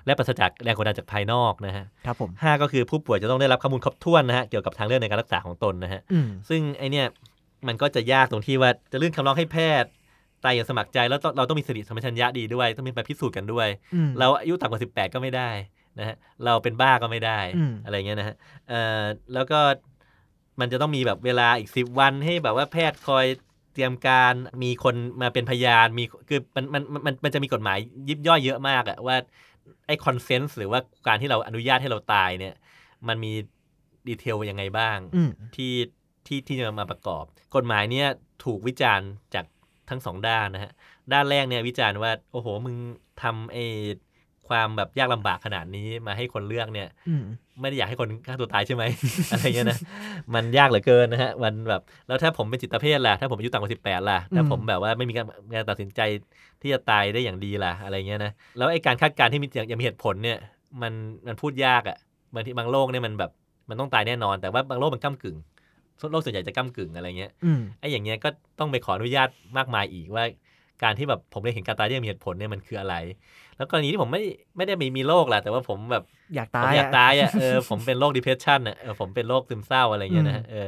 [0.05, 7.05] และปราศจากแรงกดดันจากภายนอกนะฮะครับผมห้าก็คือผู้ป่วยจะต้องได้รับข้อมูลครบถ้วนนะฮะเกี่ยวกับทางเลือกในการรักษาของตนนะฮะอืมซึ่งไอเนี่ย
[7.67, 9.89] มันก็จะยากตรงที่ว่าจะยื่นคำร้องให้แพทย์
[10.43, 15.49] ตายอย่างสมัครใจแล้วต้องเราต้องมีสติสัมปชัญญะดีด้วย ต้องมีไปพิสูจน์กันด้วยอืมเราอายุต่ำกว่า 18 ก็ไม่ได้
[15.99, 18.35] นะฮะเราเป็นบ้าก็ไม่ได้อืมอะไรเงี้ยนะฮะ
[18.69, 19.59] เอ่อแล้วก็
[20.59, 23.25] มันจะต้องมีแบบเวลาอีก 10 วันให้แบบว่าแพทย์คอย
[23.73, 27.77] เตรียมการมีคนมาเป็นพยานมีคือมันมันมันมันมันจะมีกฎหมาย
[28.09, 29.15] ยิบย่อยเยอะมากอะว่า
[29.87, 32.55] ไอ้คอนเซนส์หรือว่าการที่เราอนุญาตให้เราตายเนี่ย
[33.07, 33.33] มันมี
[34.07, 35.73] ดีเทลยังไงบ้างอืมที่
[36.27, 37.23] ที่ที่จะมาประกอบ
[37.55, 38.07] กฎหมายเนี่ย
[38.43, 39.45] ถูกวิจารณ์จาก
[39.89, 40.71] ทั้งสองด้านนะฮะ
[41.13, 42.75] ด้านแรกเนี่ยวิจารณ์ว่า โอ้โห มึง
[43.21, 43.65] ทำไอ้
[44.51, 47.23] ความแบบยากลำบากขนาดนี้มาให้คนเลือกเนี่ยอืม
[47.61, 48.83] ไม่ได้อยากให้คนฆ่าตัวตายใช่ไหม
[49.31, 49.79] อะไรเงี้ยนะ
[50.33, 56.01] มันยากเหลือเกินนะฮะมันแบบแล้วถ้าผมเป็นจิตแพทย์ล่ะถ้าผมอายุต่ำกว่าสิบแปดล่ะถ้าผมแบบว่าไม่มีการการตัดสินใจ
[56.61, 60.37] ที่จะตายได้อย่างดีล่ะอะไรเงี้ยนะแล้วไอ้การคาดการณ์ที่มีอย่างอย่างมีเหตุผลเนี่ย
[60.81, 60.93] มัน
[61.27, 61.97] มันพูดยากอะ่ะ
[62.33, 63.31] บางทีบางโรคเนี่ยมันแบบ
[63.69, 65.37] มันต้องตายแน่นอน แต่ว่าบางโรคมันก้ากึ่ง
[66.11, 68.29] โรคส่วนใหญ่จะก้ากึ่งอะไรเงี้ยอืมไอ้อย่างเงี้ยก็
[68.59, 70.23] ต้องไปขออนุญาตมากมายอีกว่า
[70.83, 72.95] การที่แบบผมได้เห็นการตายที่มีเหตุผลเนี่ยมันคืออะไร
[73.61, 74.23] แล้วกรณีที่ผมไม่
[74.57, 76.03] ไม่ได้มีมีโรคแหละแต่ว่าผมแบบ
[76.35, 80.67] อยากผตามยอยากตายอะเออผมเป็นโรค depression อะเออผมเป็นโรคซึมเศร้าอะไรเงี้ยนะฮะเออ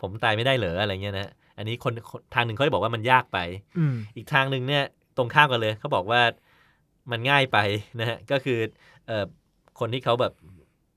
[0.00, 3.38] ผมตายไม่ได้เหรออะไรเงี้ยนะฮะอันนี้คนคนทางหนึ่งเขาจะบอกว่ามันยากไป
[3.78, 4.84] อืมอีกทางหนึ่งเนี่ย
[5.16, 6.20] ตรงข้ามกันเลยเขาบอกว่า
[7.10, 7.58] มันง่ายไป
[8.00, 8.58] นะฮะก็คือ
[9.06, 9.24] เอ่อ
[9.80, 10.32] คนที่เขาแบบ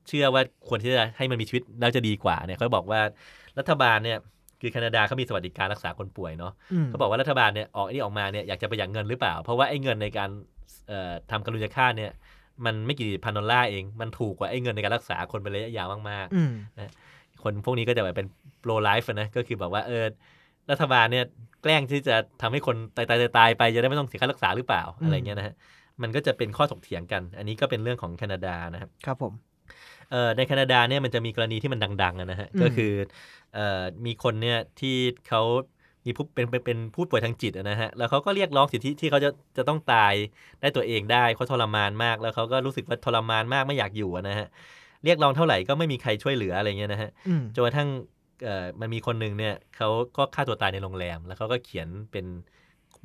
[0.08, 3.02] เชื่อว่าควรที่จะให้มันมีชีวิตแล้วจะดีกว่าเนี่ยเขาบอกว่า
[3.60, 4.18] รัฐบาลเนี่ย
[4.62, 10.52] คือแคนาดาเขามีสวัสดิการรักษาคนป่วยเนาะอืมเขาบอกว่ารัฐบาลเนี่ยออกไอ้นี่ออกมาเนี่ยอยากจะประหยัดเงินหรือเปล่า เพราะว่าไอ้เงินในการเอ่อ
[11.32, 12.12] ทำการุญฆาตเนี่ย
[12.65, 18.27] มันไม่กี่พันดอลลาร์เอง มันถูกกว่าไอ้เงินในการรักษาคนเป็นระยะยาวมากอืมๆคนพวกนี้ก็จะแบบเป็น
[18.61, 20.03] โปรไลฟ์นะก็คือแบบว่าเออ
[20.72, 21.25] รัฐบาลเนี่ย
[21.61, 25.55] แกล้งที่จะทำให้คนตายตายตายๆไปจะได้ไม่ต้องเสียค่ารักษาหรือเปล่าอืมอะไรเงี้ยนะฮะ
[26.01, 29.33] มันก็จะเป็นข้อถกเถียงกัน อันนี้ก็เป็นเรื่องของแคนาดานะครับครับผม
[30.11, 32.94] เอ่อในแคนาดาเนี่ยมันจะมีกรณีที่มันดังๆอะนะฮะอืมก็คือ
[33.53, 34.96] เอ่อมีคนเนี่ยที่
[35.27, 35.42] เขา
[36.05, 40.13] มีผู้เป็นเป็นเป็นผู้ป่วยทางจิตอะนะฮะแล้วเขาก็เรียกร้องสิทธิที่เขาจะจะต้องตาย
[40.61, 44.48] ได้ตัวเองได้เขาทรมานมาก แล้วเขาก็รู้สึกว่าทรมานมากไม่อยากอยู่อะนะฮะ
[45.03, 47.89] เรียกร้องเท่าไหร่ก็ไม่มีใครช่วยเหลืออะไรเงี้ยนะฮะอืมจนกระทั่ง
[48.44, 52.25] เอ่อมันมีคนหนึ่งเนี่ยเขาก็ฆ่าตัวตายในโรงแรม แล้วเขาก็เขียนเป็น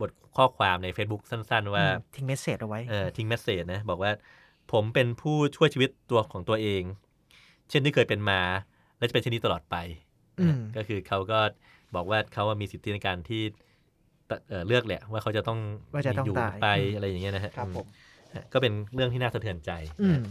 [0.01, 1.85] บทข้อความใน Facebook สั้น ๆ ว่า
[2.17, 4.13] ทิ้ง message เอาไว้เอ่อทิ้ง message นะบอกว่า
[4.73, 6.83] ผมเป็นผู้ช่วยชีวิตตัวของตัวเอง
[7.71, 8.41] เช่นที่เคยเป็นมา
[8.99, 9.77] และจะเป็นเช่นนี้ตลอดไป
[10.41, 11.41] อืมก็คือเขาก็
[11.95, 13.43] บอกว่าเขามีสิทธิในการที่
[14.31, 15.59] ตเอ่อเลือกแหละว่าเขาจะต้อง
[15.95, 17.87] ว่าจะต้องอยู่ตายไปอืมอะไรอย่างเงี้ยนะฮะครับผม
[18.33, 19.71] อืมก็เป็นเรื่องที่น่าสะเทือนใจ
[20.03, 20.23] อืมนะมฮะ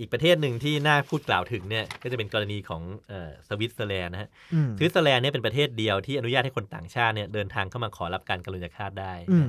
[0.00, 9.48] อีกประเทศหนึ่งที่น่าพูดกล่าวถึงเนี่ยก็จะเป็นกรณีของเอ่อสวิตเซอร์แลนด์นะฮะอืมสวิตเซอร์แลนด์เนี่ยเป็นประเทศเดียวที่อนุญาตให้คนต่างชาติเนี่ยเดินทางเข้ามาขอรับการกรุณาฆาตได้อืม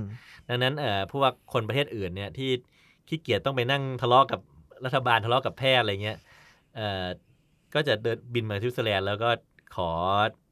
[0.50, 2.50] ดังนั้นเอ่อพวกคนประเทศอื่นเนี่ยที่
[3.08, 4.40] ขี้เกียจต้องไปนั่งทะเลาะกับ
[4.86, 6.18] รัฐบาลทะเลาะกับแพทย์อะไรเงี้ย
[6.76, 7.06] เอ่อ
[7.74, 9.30] ก็จะเดินบินมาสวิตเซอร์แลนด์แล้วก็
[9.76, 9.90] ขอ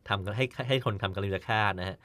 [0.10, 1.98] ทำให้ให้คนทำกรุณาฆาตนะฮะ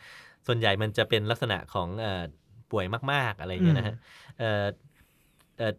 [0.47, 2.23] ส่วนใหญ่มันจะเป็นลักษณะของเอ่อ
[2.71, 3.97] ป่วยมาก ๆ อะไรเงี้ยนะฮะ
[4.39, 4.65] เอ่อ
[5.59, 5.73] เอ่อ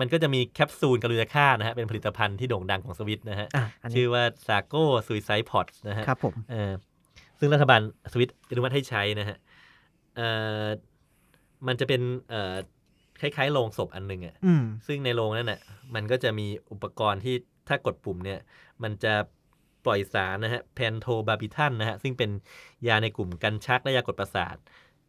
[0.00, 6.72] มันก็จะมีแคปซูลกรุณาฆาตนะฮะเป็นผลิตภัณฑ์ที่โด่งดังของสวิตนะฮะอะอันนี้ชื่อว่า Sarco suicide pod นะฮะครับผมเออ
[7.38, 7.80] ซึ่งรัฐบาล
[8.12, 9.36] สวิตอนุมัติให้ใช้นะฮะ
[10.16, 10.28] เอ่
[10.64, 10.66] อ
[11.66, 12.56] มันจะเป็นเอ่อ
[13.20, 15.60] คล้ายๆโลงศพอันหนึ่งอะ่ะอืมซึ่งในโรงนั้นน่ะ
[15.94, 17.34] มันก็จะมีอุปกรณ์ที่
[17.68, 18.38] ถ้ากดปุ่มเนี่ย
[18.82, 19.14] มันจะ
[19.84, 22.30] ปล่อยสารนะฮะแพนโทบาบิทันนะฮะซึ่งเป็น
[22.86, 24.56] ยาในกลุ่มกันชักและยากดประสาท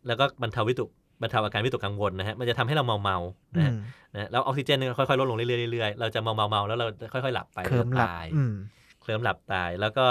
[0.07, 0.89] แล้วก็บรรเทาวิตก
[1.21, 3.75] บรรเทาอาการวิตกกังวลนะฮะมันจะทำให้เราเมาเมาๆอืนะฮะม
[4.13, 8.53] นะแล้วออกซิเจนเนี่ยค่อยๆลดลงเรื่อยๆเรื่อยๆเราจะเมาเมาเมาๆแล้วเราจะค่อยๆหลับไปเคลิมหลับตายอืม
[9.01, 10.05] เคลิ้มหลับตาย แล้วก็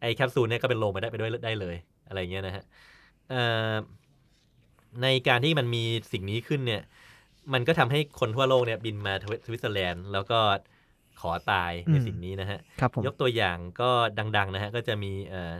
[0.00, 1.76] ไอแคปซูลเนี่ยก็เป็นโลงไปได้ไปด้วยได้เลย
[2.08, 2.64] อะไรเงี้ยนะฮะ
[3.30, 3.72] เอ่อ
[5.02, 6.82] ในการที่มันมีสิ่งนี้ขึ้นเนี่ย
[7.52, 9.14] มันก็ทำให้คนทั่วโลกเนี่ยบินมา
[9.46, 10.38] สวิตเซอร์แลนด์ แล้วก็
[11.22, 15.54] ขอตายในอืมสิ่งนี้นะฮะครับผมยกตัวอย่างก็ดังๆนะฮะก็จะมีเอ่อ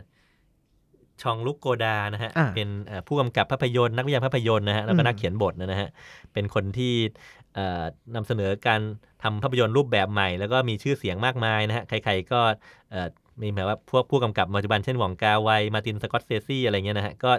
[1.21, 5.89] ชองลุกโกดานะฮะอ่าเป็นเอ่อผู้กำกับภาพยนตร์นักวิจารณ์ภาพยนตร์นะฮะแล้วก็อืมนักเขียนบทนะฮะ
[6.33, 6.93] เป็นคนที่
[7.55, 7.83] เอ่อ
[8.15, 8.81] นำเสนอการ
[9.23, 12.39] ทำภาพยนตร์รูปแบบใหม่ แล้วก็มีชื่อเสียงมากมายนะฮะใครๆก็
[12.91, 13.07] เอ่อ
[13.41, 17.31] มีหมายว่าพวกผู้กำกับปัจจุบันเช่นหว่องกาไวมาร์ตินสกอร์เซซีอะไรเงี้ยนะฮะก็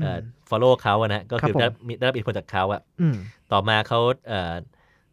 [0.00, 3.16] เอ่อ follow เขาอะนะฮะก็คือครับผมได้มีได้รับอิทธิพลจากเขาอะอืม
[3.52, 4.54] ต่อมาเขาเอ่อ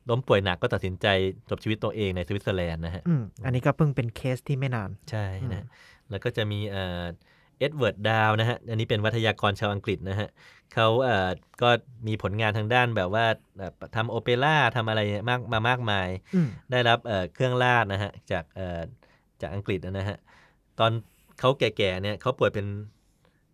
[0.09, 1.07] ล้มป่วยหนักก็ตัดสินใจ
[1.49, 5.65] จบชีวิตตัวเองในสวิตเซอร์แลนด์นะฮะอืมอันนี้ก็เพิ่งเป็นเคสที่ไม่นาน ใช่อืมนะ
[6.09, 7.03] แล้วก็จะมีเอ่อ
[7.59, 10.29] เอ็ดเวิร์ดดาวนะฮะ อันนี้เป็นวาทยกรชาวอังกฤษนะฮะ
[10.73, 11.29] เขาเอ่อ
[11.61, 11.69] ก็
[12.07, 13.25] มีผลงานทางด้านแบบว่า
[13.59, 18.81] แบบทำโอเปร่าทำอะไรมากมามากมายอืมได้รับเอ่อเครื่องราชนะฮะจากเอ่อ
[19.41, 20.17] จากอังกฤษนะฮะ
[20.79, 20.91] ตอน
[21.39, 22.65] เขาแก่ๆเนี่ยเขาป่วยเป็น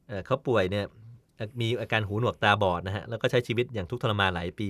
[0.08, 0.86] เอ่อเขาป่วยเนี่ย
[1.62, 4.70] มีอาการหูหนวกตาบอดนะฮะ แล้วก็ใช้ชีวิตอย่างทุกข์ทรมานหลายปี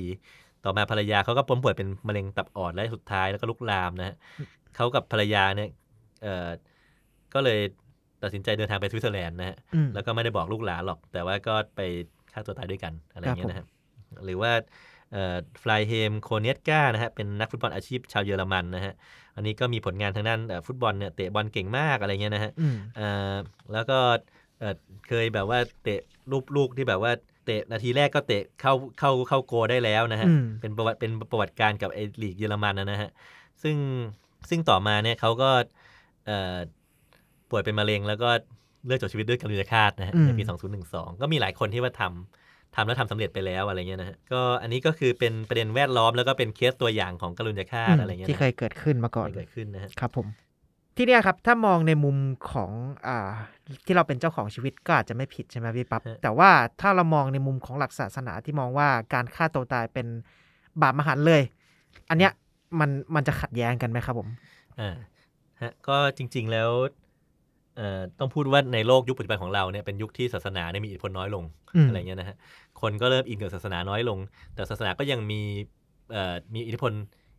[0.65, 4.15] ต่อมาภรรยาเขาก็ล้มป่วยเป็นมะเร็งตับอ่อนและสุดท้ายแล้วก็ลุกลามนะฮะ
[4.76, 5.69] เขากับภรรยาเนี่ย
[6.24, 6.50] เอ่อ
[7.34, 7.60] ก็เลย
[8.24, 11.82] ตัดสินใจเดินทางไปสวิตเซอร์แลนด์นะฮะอืมแล้วก็ไม่ได้บอกลูกหลานหรอก แต่ว่าก็ไป
[12.34, 13.67] ฆ่าตัวตายด้วยกันอะไรอย่างเงี้ยนะครับ
[14.26, 14.52] หรือว่า
[15.63, 18.93] ฟรีดเฮล์มโคเนียตซ์กานะฮะเป็นนักฟุตบอลอาชีพชาวเยอรมันนะฮะ
[19.36, 23.34] อันนี้ก็มีผลงานทางด้านเอ่อฟุตบอลเนี่ยเตะบอลเก่งมากอะไรเงี้ยนะฮะอืมเอ่อ
[23.74, 23.97] แล้วก็
[24.60, 24.76] เอ่อ
[25.08, 26.00] เคยแบบว่าเตะ
[26.32, 27.12] ลูกลูกที่แบบว่า
[27.45, 33.10] เตะนาทีแรกก็เตะเข้าเข้าเข้า goal ได้แล้วนะฮะอืมเป็นประวัติเป็นประวัติการณ์กับไอลีกเยอรมันนะนะฮะ
[33.63, 33.75] ซึ่ง
[34.49, 35.49] ซึ่งต่อมาเนี่ยเขาก็
[36.25, 36.58] เอ่อ
[37.49, 38.30] ป่วยเป็นมะเร็งแล้วก็
[38.86, 40.43] เลือกจบชีวิตด้วยการุญยฆาตนะฮะอืมในปี
[40.84, 50.27] 2012 ก็มีหลายคนที่ว่าทำทำแล้วทำสำเร็จไปแล้วอะไรเงี้ยนะฮะก็อันนี้ก็คือเป็นประเด็นแวดล้อมแล้วก็เป็นเคสตัวอย่างของการุญยฆาตอะไรเงี้ยที่นะเคยเกิดขึ้นมาก่อนที่เกิดขึ้นนะฮะครับผม
[50.95, 52.17] ที่เนี่ยครับถ้ามองในมุม
[52.51, 52.71] ของ
[53.08, 53.30] อ่า
[53.86, 56.49] ที่เราเป็นเจ้าของชีวิตก็อาจจะไม่ผิดใช่ไหมพี่ปับ๊บฮะแต่ว่า
[56.82, 60.08] ถ้าเรามองในมุมของหลักศาสนาที่มองว่าการฆ่าตัวตายเป็น
[60.82, 61.41] บาปมหันต์เลย
[62.10, 62.32] อันเนี้ย
[62.80, 64.27] มันมันจะขัดแย้งกันไหมครับผม
[64.80, 64.95] อ่า
[65.62, 66.69] ฮะก็จริง ๆแล้ว
[67.77, 71.43] เอ่อต้องพูดว่าในโลกยุคปัจจุบันของเราเนี่ยเป็นยุคที่ศาสนาเนี่ยมีอิทธิพลน้อยลง
[71.75, 72.38] อืมอะไรเงี้ยนะฮะ
[72.82, 74.19] คนก็เริ่มอินกับศาสนาน้อยลง
[74.54, 75.41] แต่ศาสนาก็ยังมี
[76.12, 76.91] เอ่อมีอิทธิพล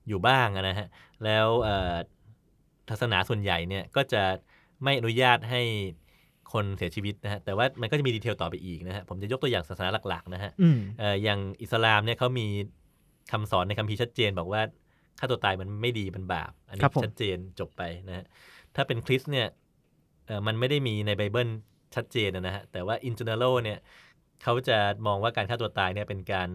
[0.09, 0.89] อยู่บ้างอะนะฮะ
[1.25, 1.95] แล้วเอ่อ
[2.91, 4.23] ศาสนาส่วนใหญ่เนี่ยก็จะ
[4.85, 5.63] ไม่อนุญาตให้
[6.53, 12.47] คนเสียชีวิตนะฮะแต่ว่ามันก็จะมีดีเทลต่อไปอีกนะฮะผมจะยกตัวอย่างศาสนาหลัก ๆ นะฮะอืมเอ่ออย่างอิสลามเนี่ยเขามี
[13.33, 14.63] คำสอนในคัมภีร์ชัดเจน บอกว่า
[15.19, 18.25] ฆ่าตัวตายมันไม่ดีมันบาป อันครันี้บผมชัดเจนจบไปนะฮะ
[18.77, 19.47] ถ้าเป็นคริสต์เนี่ย
[20.27, 21.49] เอ่อมันไม่ได้มีในไบเบิล
[21.95, 23.79] ชัดเจนนะฮะแต่ว่า in general เนี่ย
[24.43, 26.49] เขาจะมองว่าการฆ่าตัวตายเนี่ยเป็นการ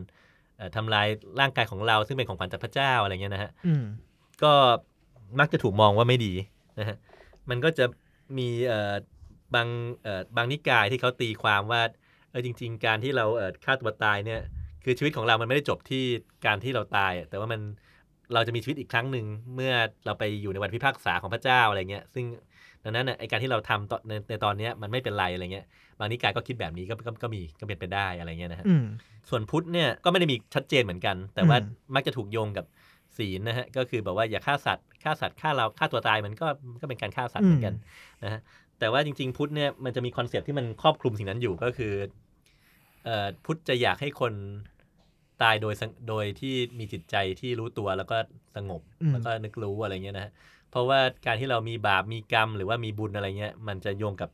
[0.58, 1.08] เอ่อทำลาย
[1.40, 3.84] ร่างกายของเราซึ่งเป็นของขวัญจากพระเจ้าอะไรเงี้ยนะฮะอืม
[4.44, 4.54] ก็
[5.40, 6.34] มักจะถูกมองว่าไม่ดี
[6.80, 6.98] นะฮะ
[7.50, 7.86] มันก็จะ
[8.38, 8.94] มีเอ่อ
[9.56, 9.68] บาง
[10.04, 11.82] เอ่อบางนิกายที่เขาตีความว่า
[12.32, 14.42] เออจริง ๆ การที่เราเอ่อฆ่าตัวตายเนี่ย
[14.84, 16.04] คือชีวิตของเรามันไม่ได้จบที่
[16.46, 17.62] การที่เราตายอะแต่ว่ามัน
[18.34, 19.74] เราจะมีชีวิตอีกครั้งหนึ่งเมื่อ
[20.06, 22.26] เราไปอยู่ในวันพิพากษาของพระเจ้าอะไรเงี้ย ซึ่ง
[22.84, 25.66] ดังนั้นน่ะไอการที่เราทำตอนในในตอนเนี้ยมันไม่เป็นไรอะไรเงี้ย
[26.00, 28.86] บางนิกายก็คิดแบบนี้ก็ก็ก็มีก็เป็นไปได้อะไรเงี้ยนะฮะอืม
[29.30, 32.66] ส่วนพุทธเนี่ยก็ไม่ได้มีชัดเจนเหมือนกัน แต่ว่าอืมมักจะถูกโยงกับ
[33.18, 37.76] ศีลนะฮะก็คือแบบว่าอย่าฆ่าสัตว์ฆ่าสัตว์ฆ่าเราฆ่าตัวตายมันก็มันก็เป็นการฆ่าสัตว์เหมือนกัน
[38.24, 38.42] นะฮะ
[38.80, 41.94] แต่ว่าจริง ๆ พุทธเนี่ยมันจะมี concept ที่มันครอบคลุมสิ่งนั้นอยู่ก็คือ
[43.06, 44.34] เอ่อพุทธจะอยากให้คน
[45.42, 48.18] ตายโดยสงโดยที่มีจิตใจที่รู้ตัวแล้วก็
[48.56, 50.32] สงบอืมแล้วก็นึกรู้อะไรเงี้ยนะฮะ
[50.72, 54.30] เพราะว่าการที่เรามีบาปมีกรรม หรือว่ามีบุญอะไรเงี้ยมันจะโยงกับ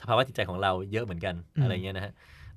[0.00, 2.12] สภาวะจิตใจของเราเยอะเหมือนกันอะไรเงี้ยนะฮะ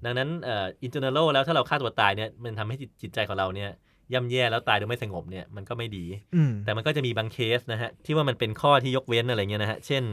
[0.06, 3.70] ดังนั้นเอ่อ in general แล้วถ้าเราฆ่าตัวตายเนี่ยมันทำให้จิตจิตใจของเราเนี่ย
[4.14, 10.04] ย่ำแย่แล้วตายโดยไม่สงบเนี่ยมันก็ไม่ดีอืมแต่มันก็จะมีบางเคสนะฮะที่ว่ามันเป็นข้อที่ยกเว้นอะไรเงี้ยนะฮะเช่น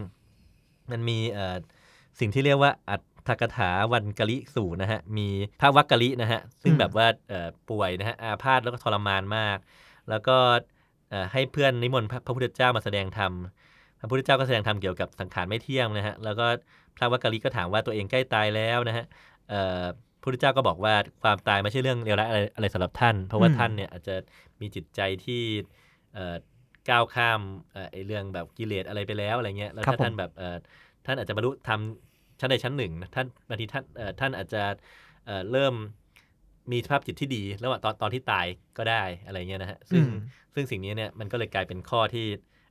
[0.91, 1.57] มันมีเอ่อ
[2.21, 5.29] สิ่งที่เรียกว่าอัตถกถาวันกะลิสูตรนะฮะมี
[5.61, 9.59] พระวักกะลินะฮะซึ่งแบบว่าเอ่อป่วยนะฮะอาพาธแล้วก็ทรมานมาก
[10.09, 10.37] แล้วก็
[11.11, 13.33] เอ่อให้เพื่อนนิมนต์พระพระพุทธเจ้ามาแสดงธรรม
[14.01, 16.47] พระพุทธเจ้าก็แสดงธรรมเกี่ยวกับสังขารไม่เที่ยงนะฮะแล้วก็
[16.97, 19.05] พระวักกะลิก็ถามว่าตัวเองใกล้ตายแล้วนะฮะ
[19.49, 19.85] เอ่อ
[20.27, 24.15] พระพุทธเจ้าก็บอกว่าความตายไม่ใช่เรื่องเลวร้ายอะไรอะไรสำหรับท่าน เพราะว่าอืมท่านเนี่ยอาจจะ
[24.61, 25.43] มีจิตใจที่
[26.15, 26.35] เอ่อ
[26.91, 27.41] ก้าวข้าม
[27.73, 30.57] เอ่อไอ้เรื่องแบบกิเลสอะไรไปแล้วอะไรเงี้ยแล้วครับถ้าท่านผมแบบเอ่อ
[31.07, 31.81] ท่านอาจจะบรรลุธรรม
[32.41, 34.63] ชั้นใดชั้นหนึ่งนะท่านบางทีท่านเอ่อท่านอาจจะ
[35.27, 35.75] เอ่อเริ่ม
[36.73, 38.47] มีสภาพจิตที่ดีระหว่างตอนตอนที่ตาย
[38.79, 40.13] ก็ได้อะไรเงี้ยนะฮะซึ่งอืม
[40.55, 42.27] ซึ่งสิ่งนี้เนี่ยมันก็เลยกลายเป็นข้อที่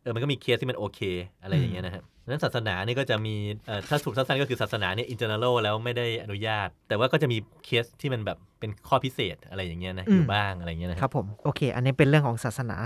[0.06, 1.00] เออมันก็มีเคสที่มันโอเค
[1.42, 12.78] อะไรอย่างเงี้ยนะครับดังนั้นศาสนาเนี่ยก็จะมีเอ่อถ้าสุดสั้นๆก็คือศาสนาเนี่ยอินเ r อร์เนลแล้วไม่ได้อนุญาต แต่ว่าก็จะมีเคสที่มันแบบเป็นข้อพิเศษอะไรอย่างเงี้ยนะอืมอยู่บ้างอะไรอย่างเงี้ยนะคครัรับบผมโอเค อันนี้เป็นเรื่องของศาสนา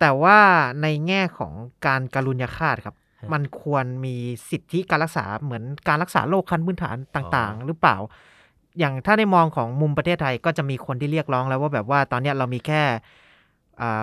[0.00, 0.38] แต่ว่า
[0.82, 1.52] ในแง่ของ
[1.86, 2.96] การการุญยฆาตครับ
[3.32, 4.16] มันควรมี
[4.50, 7.96] สิทธิการรักษาเหมือนการรักษาโรคขั้นพื้นฐานต่างๆ หรือเปล่า
[8.78, 12.98] อย่างถ้าในมองของมุมประเทศไทยก็จะมีคนที่เรียกร้องแล้วว่าแบบว่าตอนเนี้ยเรามีแค่อ่า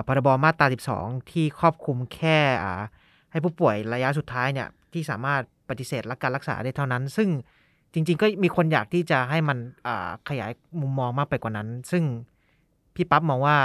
[0.08, 2.74] พรบมาตรา 12 ที่ครอบคลุมแค่อ่า
[3.32, 7.30] ให้ผู้ป่วยระยะสุดท้ายเนี่ยที่สามารถปฏิเสธและการรักษาได้เท่านั้น ซึ่ง
[7.94, 10.52] จริง ๆ ก็มีคนอยากที่จะให้มันอ่าขยาย
[10.82, 12.04] มุมมองมากไปกว่านั้น ซึ่ง
[12.96, 13.56] พี่ปั๊บมองว่า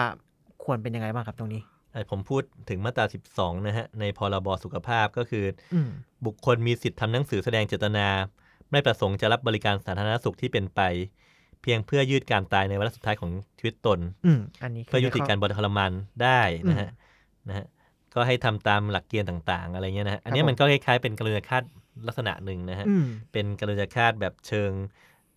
[0.64, 1.62] ควรเป็นยังไงบ้างครับตรงนี้
[1.92, 5.88] เอ่อผมพูดถึงมาตรา 12 นะฮะ ในพรบสุขภาพก็คืออืม
[6.26, 8.06] บุคคลมีสิทธิ์ทำหนังสือแสดงเจตนา
[8.70, 10.80] ไม่ประสงค์จะรับบริการสาธารณสุขที่เป็นไป
[11.64, 15.90] เพียงเพื่อยืดการตายในวาระสุดท้ายของชีวิตตนอืมอันนี้คืเพื่อยุติการข้บทรมาน
[16.22, 17.66] ได้นะฮะอืมนะฮะ
[18.14, 21.62] ก็ให้ทำตามหลักเกณฑ์ต่างๆ อะไรเงี้ยนะฮะอันเนี้ยผมมันก็คล้ายๆเป็นกรุณาฆาต
[22.06, 24.70] ลักษณะหนึ่งนะฮะอืมเป็นกรุณาฆาตแบบเชิง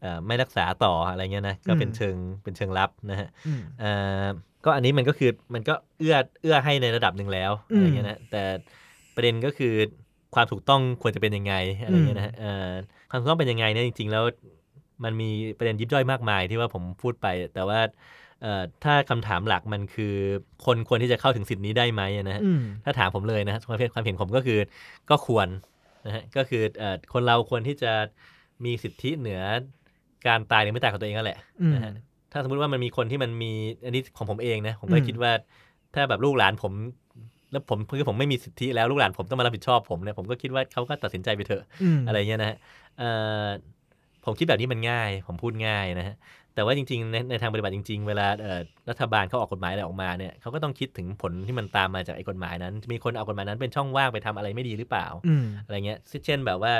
[0.01, 3.89] เอ่อไม่รักษาต่ออะไรเงี้ยนะก็เป็นอืมเชิงเป็นเชิงลับนะฮะอืมเอ่
[4.23, 4.25] อ
[4.65, 8.43] ก็อันนี้มันก็คือมันก็เอื้อเอื้อให้ในระดับหนึ่งแล้วอืมอะไรเงี้ยนะแต่
[9.15, 9.73] ประเด็นก็คือ
[10.35, 12.71] ความถูกต้องควรจะเป็นยังไงอะไรเงี้ยนะฮะเอ่อ
[13.09, 14.23] ความถูกต้องเป็นยังไงเนี่ยจริง ๆ แล้ว
[15.03, 17.79] มันมีประเด็นยิบย่อยมากมายที่ว่าผมพูดไป แต่ว่า
[18.41, 20.13] เอ่อถ้าคำถามหลักมันคือ
[20.65, 24.59] คนควรที่จะเข้าถึงสิทธินี้ได้ไหมนะฮะอืมถ้าถามผมเลยนะฮะความเห็นความเห็นผมก็คือ
[25.09, 25.47] ก็ควร
[26.05, 27.91] นะฮะก็คือเอ่อคนเราควรที่จะ
[28.65, 29.41] มีสิทธิเหนือ
[30.27, 31.93] การตายหรือไม่ตายของตัวเองนั่นแหละอืมนะฮะ
[32.31, 33.51] ถ้าสมมติว่ามันมีคนที่มันมี
[33.85, 35.31] อันนี้ของผมเองนะผมก็อืมคิดว่า
[35.95, 36.73] ถ้าแบบลูกหลานผม
[37.51, 42.57] แล้วผมคือผมไม่มีสิทธิแล้วลูกหลานผมต้องมารับผิดชอบผมเนี่ยผมก็คิดว่าเขาก็ตัดสินใจไปเถอะอืมอะไรเงี้ยนะฮะ
[42.97, 43.09] เอ่
[43.45, 43.47] อ
[44.27, 46.15] ผมคิดแบบนี้มันง่าย ผมพูดง่ายนะฮะ
[46.55, 56.73] แต่ว่าจริงๆในในทางปฏิบัติจริง ๆ เวลาเอ่อรัฐบาลเขาออกกฎหมายอะไรออกมาเนี่ยเขาก็ต้องคิดถึงผลที่มันตามมาจากไอ้กฎหมายนั้น มีคนเอากฎหมายนั้นเป็นช่องว่างไปทำอะไรไม่ดีหรือเปล่าอืมอะไรเงี้ยเช่นแบบว่า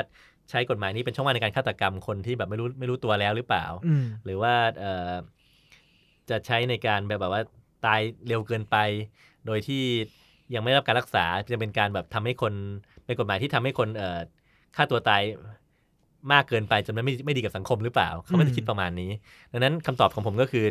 [0.50, 5.12] ใช้กฎหมายนี้เป็นช่องว่างในการฆาตกรรมคนที่แบบไม่รู้ไม่รู้ตัวแล้วหรือเปล่าอืมหรือว่าเอ่อ
[6.30, 7.42] จะใช้ในการแบบแบบว่า
[7.86, 8.76] ตายเร็วเกินไป
[9.46, 9.82] โดยที่
[10.54, 12.52] ยังไม่ได้รับการรักษาจะเป็นการแบบทำให้คน
[13.04, 14.20] เป็นกฎหมายที่ทำให้คนเอ่อ
[14.76, 15.22] ฆ่าตัวตาย
[16.32, 19.10] มากเกินไปจนมันไม่ไม่ดีกับสังคมหรือเปล่า เขาไม่ได้คิดประมาณนี้
[19.52, 20.64] ดังนั้นคำตอบของผมก็คือ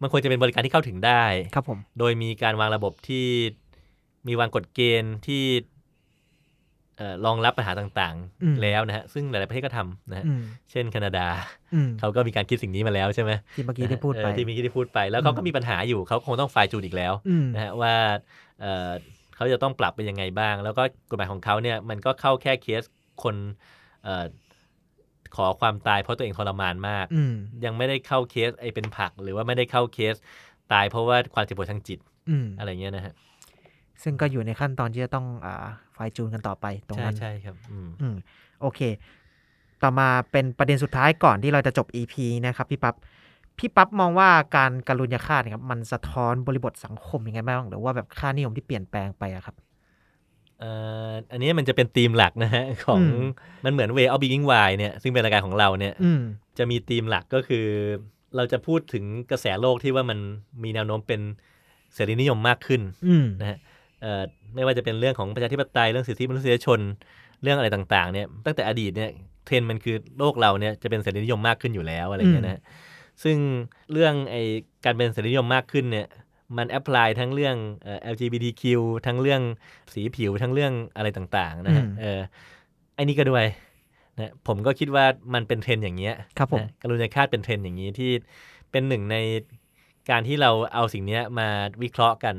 [0.00, 3.26] มันควรจะเป็นบริการที่เข้าถึงได้ครับผมโดยมีการวางระบบที่
[4.28, 5.44] มีวางกฎเกณฑ์ที่
[6.96, 11.26] เอ่อรองรับปัญหาต่างอืมๆแล้วนะฮะ ซึ่งหลาย ๆ ประเทศก็ทำนะฮะอืมเช่นแคนาดา
[11.74, 17.94] อืมเขาก็มีการคิดสิ่งนี้มาแล้วใช่ไหมที่เมื่อกี้ได้พูดไปเออที่เมีที่พูดไป แล้วเขาก็อืมมีปัญหาอยู่เขาคงต้องไฟล์จูนอีกแล้วอืมนะฮะว่า
[18.60, 18.90] เอ่อ
[19.34, 22.82] เขาจะต้องปรับเป็นยังไงบ้าง แล้วก็กฎหมายของเขาเนี่ยมันก็เข้าแค่เคส
[23.22, 23.36] คน
[24.04, 24.24] เอ่อ
[25.34, 30.14] ขอความตายเพราะตัวเองทรมานมากอืมยังไม่ได้เข้าเคสไอเป็นผัก หรือว่าไม่ได้เข้าเคส
[30.72, 31.98] ตายเพราะว่าความเจ็บปวดทางจิต
[32.30, 33.14] อืมอะไรเงี้ยนะฮะ
[34.02, 38.16] ซึ่งก็อยู่ในขั้นตอนที่จะต้องอ่าไฟล์จูนกันต่อไปตรงใช่นั้นใช่ครับอืมอืม
[38.60, 38.80] โอเค
[39.82, 42.14] ต่อมาเป็นประเด็นสุดท้ายก่อนที่เราจะจบ EP
[42.46, 42.94] นะครับพี่ปับ๊บ
[43.58, 50.70] พี่ปั๊บมองว่าการการุญยฆาตเนยครับมันสะท้อนบริบทสังคมยังไงบ้างหรือว่าแบบค่านิยมที่เปลี่ยนแปลงไปอะครับเอ่
[51.08, 53.26] ออันนี้มันจะเป็นธีมหลักนะฮะ ของอืม
[53.64, 56.20] มันเหมือน Way of Being Why เนี่ยซึ่งเป็นรายการของเราเนี่ยอืม
[56.58, 57.66] จะมีธีมหลักก็คือ
[58.36, 60.18] เราจะพูดถึงกระแสโลกที่ว่ามัน
[60.64, 61.20] มีแนวโน้มเป็น
[61.94, 63.58] เสรีนิยมมากขึ้นอืมนะฮะ
[64.00, 64.22] เอ่อ
[64.54, 66.80] ไม่ว่าจะเป็นเรื่องของประชาธิปไตยเรื่องสิทธิมนุษยชน
[67.42, 69.10] เรื่องอะไรต่างๆเนี่ยตั้งแต่อดีตเนี่ย
[69.44, 72.62] เทรนด์มันคือโลกเราเนี่ยจะเป็นเสรีนิยมมากขึ้นอยู่แล้วอะไรอย่างเงี้ยนะฮะ
[73.22, 73.36] ซึ่ง
[73.92, 74.36] เรื่องไอ
[74.84, 76.06] การเป็นเสรีนิยมมากขึ้นเนี่ย
[76.58, 78.62] มัน apply ทั้งเรื่องเอ่อ LGBTQ
[79.06, 79.42] ทั้งเรื่อง
[79.94, 82.20] สีผิวทั้งเรื่องอะไรต่างๆนะฮะอืมเออ
[82.94, 83.46] ไอ้นี่ก็ด้วย
[84.18, 88.10] นะผมก็คิดว่ามันเป็นเทรนด์อย่างเงี้ยครับผมนะกรุณาฆาตเป็นเทรนด์อย่างนี้ที่
[88.70, 89.16] เป็นหนึ่งใน
[90.10, 91.48] การที่เราเอาสิ่งเนี้ยมา
[91.82, 92.36] วิเคราะห์กัน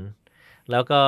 [0.72, 1.00] แล้วก็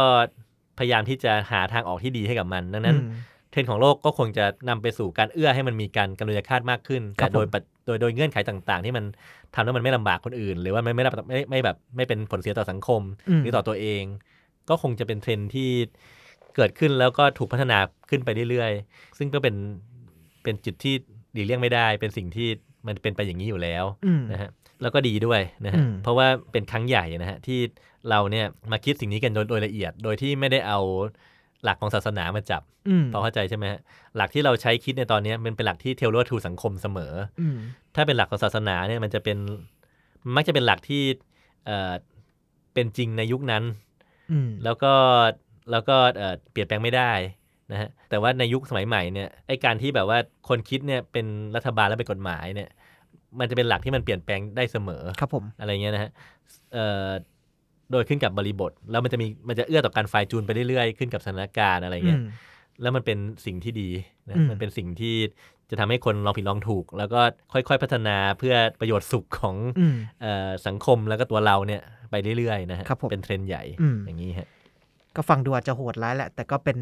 [0.77, 3.09] พยายามที่จะหาทางออกที่ดีให้กับมัน ดังนั้นอืม
[3.51, 9.05] เทรนด์ของโลกก็คงจะนำไปสู่การเอื้อให้มันมีการกรุณาฆาตมากขึ้นครัแต่บโดยปัจโดยโดยเงื่อนไขต่างๆ ที่มัน
[9.55, 14.03] ทำแล้วมันไม่ลำบากคนอื่น หรือว่าไม่ไม่ได้ไม่ไม่แบบไม่เป็นผลเสียต่อสังคมอืมหรือต่อตัวเอง
[14.69, 15.69] ก็คงจะเป็นเทรนด์ที่
[16.55, 17.77] เกิดขึ้นแล้วก็ถูกพัฒนา
[18.09, 19.55] ขึ้นไปเรื่อยๆ ซึ่งก็เป็น
[20.43, 20.93] เป็นจุดที่
[21.33, 22.47] หลีกเลี่ยงไม่ได้ เป็นสิ่งที่
[22.87, 24.49] มันเป็นไปอย่างนี้อยู่แล้วอืมนะฮะ
[24.81, 27.59] แล้วก็ดีด้วยนะฮะอืมเพราะว่าเป็นครั้งใหญ่นะฮะที่
[28.09, 30.79] เราเนี่ยมาคิดสิ่งนี้กันโดยโดยละเอียด โดยที่ไม่ได้เอา
[31.65, 33.80] หลักของศาสนามาจับอืมพอเข้าใจใช่ไหมฮะ
[34.17, 37.58] หลักที่เราใช้คิดในตอนนี้มันเป็นหลักที่เทโลทูสังคมเสมออืม
[37.95, 39.38] ถ้าเป็นหลักของศาสนาเนี่ยมันจะเป็น
[40.36, 41.04] มักจะเป็นหลักที่
[41.65, 41.93] เอ่อ
[42.73, 43.63] เป็นจริงในยุคนั้น
[44.32, 44.93] อืมแล้วก็
[45.71, 47.12] แล้วก็เอ่อเปลี่ยนแปลงไม่ได้
[47.71, 50.17] นะฮะแต่ว่าในยุคสมัยใหม่เนี่ยไอการที่แบบว่า
[50.49, 51.25] คนคิดเนี่ยเป็น
[51.56, 52.69] รัฐบาลและเป็นกฎหมายเนี่ย
[53.39, 56.12] มันจะเป็นหลักที่มันเปลี่ยนแปลงได้เสมอครับผมอะไรเงี้ยนะฮะ
[56.73, 57.08] เอ่อ
[57.91, 62.27] โดยขึ้นกับบริบท แล้วมันจะมีมันจะเอื้อต่อการไฟล์จูนไปเรื่อยๆ ขึ้นกับสถานการณ์อะไรเงี้ยอืม
[62.81, 63.89] แล้วมันเป็นสิ่งที่ดี
[64.27, 65.15] นะอืมมันเป็นสิ่งที่
[65.69, 67.21] จะทำให้คนลองผิดลองถูก แล้วก็
[67.53, 74.47] ค่อยๆพัฒนาเพื่อประโยชน์สุขของอืมเอ่อสังคมแล้วก็ตัวเราเนี่ยไปเรื่อยๆนะฮะครับผมเป็นเทรนด์ใหญ่อืมอย่างนี้ฮะ
[75.15, 76.77] ก็ฟังดูอาจจะโหดร้ายแหละ แต่ก็เป็น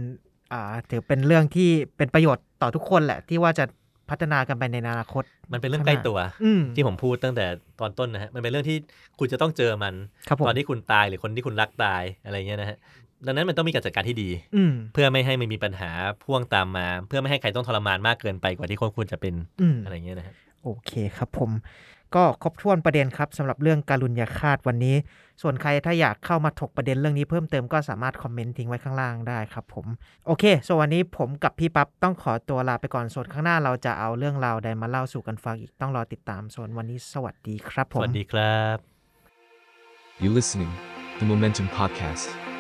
[0.54, 3.66] อ่าถือเป็นเรื่องที่เป็นประโยชน์ต่อทุกคนแหละ ที่ว่าจะ
[4.14, 5.24] พัฒนากันไปในอนาคต
[5.54, 7.46] มันเป็นเรื่องใกล้ตัวอืมที่ผมพูดตั้งแต่
[7.80, 8.78] ตอนต้นนะฮะมันเป็นเรื่องที่
[9.20, 9.94] คุณจะต้องเจอมัน
[10.28, 12.78] ครับผมตอนที่คุณตายหรือคนที่คุณรักตายอะไรเงี้ยนะฮะ
[13.26, 15.92] ดังนั้นมันต้องมีการจัดการที่ดีอืมเพื่อไม่ให้มันมีปัญหา
[16.24, 21.52] พ่วงตามมา เพื่อไม่ให้ใครต้องทรมานมากเกินไปกว่าที่คนควรจะเป็นอืมอะไรเงี้ยนะฮะโอเคครับผม
[22.16, 24.96] ก็ครบถ้วนประเด็นครับสำหรับเรื่องการุญยาฆาตวันนี้
[25.42, 29.86] ส่วนใครถ้าอยากเข้ามาถกประเด็นเรื่องนี้เพิ่มเติมก็สามารถคอมเมนต์ทิ้งไว้ข้างล่างได้ครับผม
[30.28, 38.78] โอเคส่วนวันนี้ผมกับพี่ปั๊บต้องขอตัวลาไปก่อนส่วนข้างหน้าเราจะเอาเรื่องราวใดมาเล่าสู่กันฟังอีกต้องรอติดตามส่วนวันนี้สวัสดีครับผสมวัสดีครับ
[40.24, 40.72] You listening,
[41.20, 42.53] the Momentum Podcast.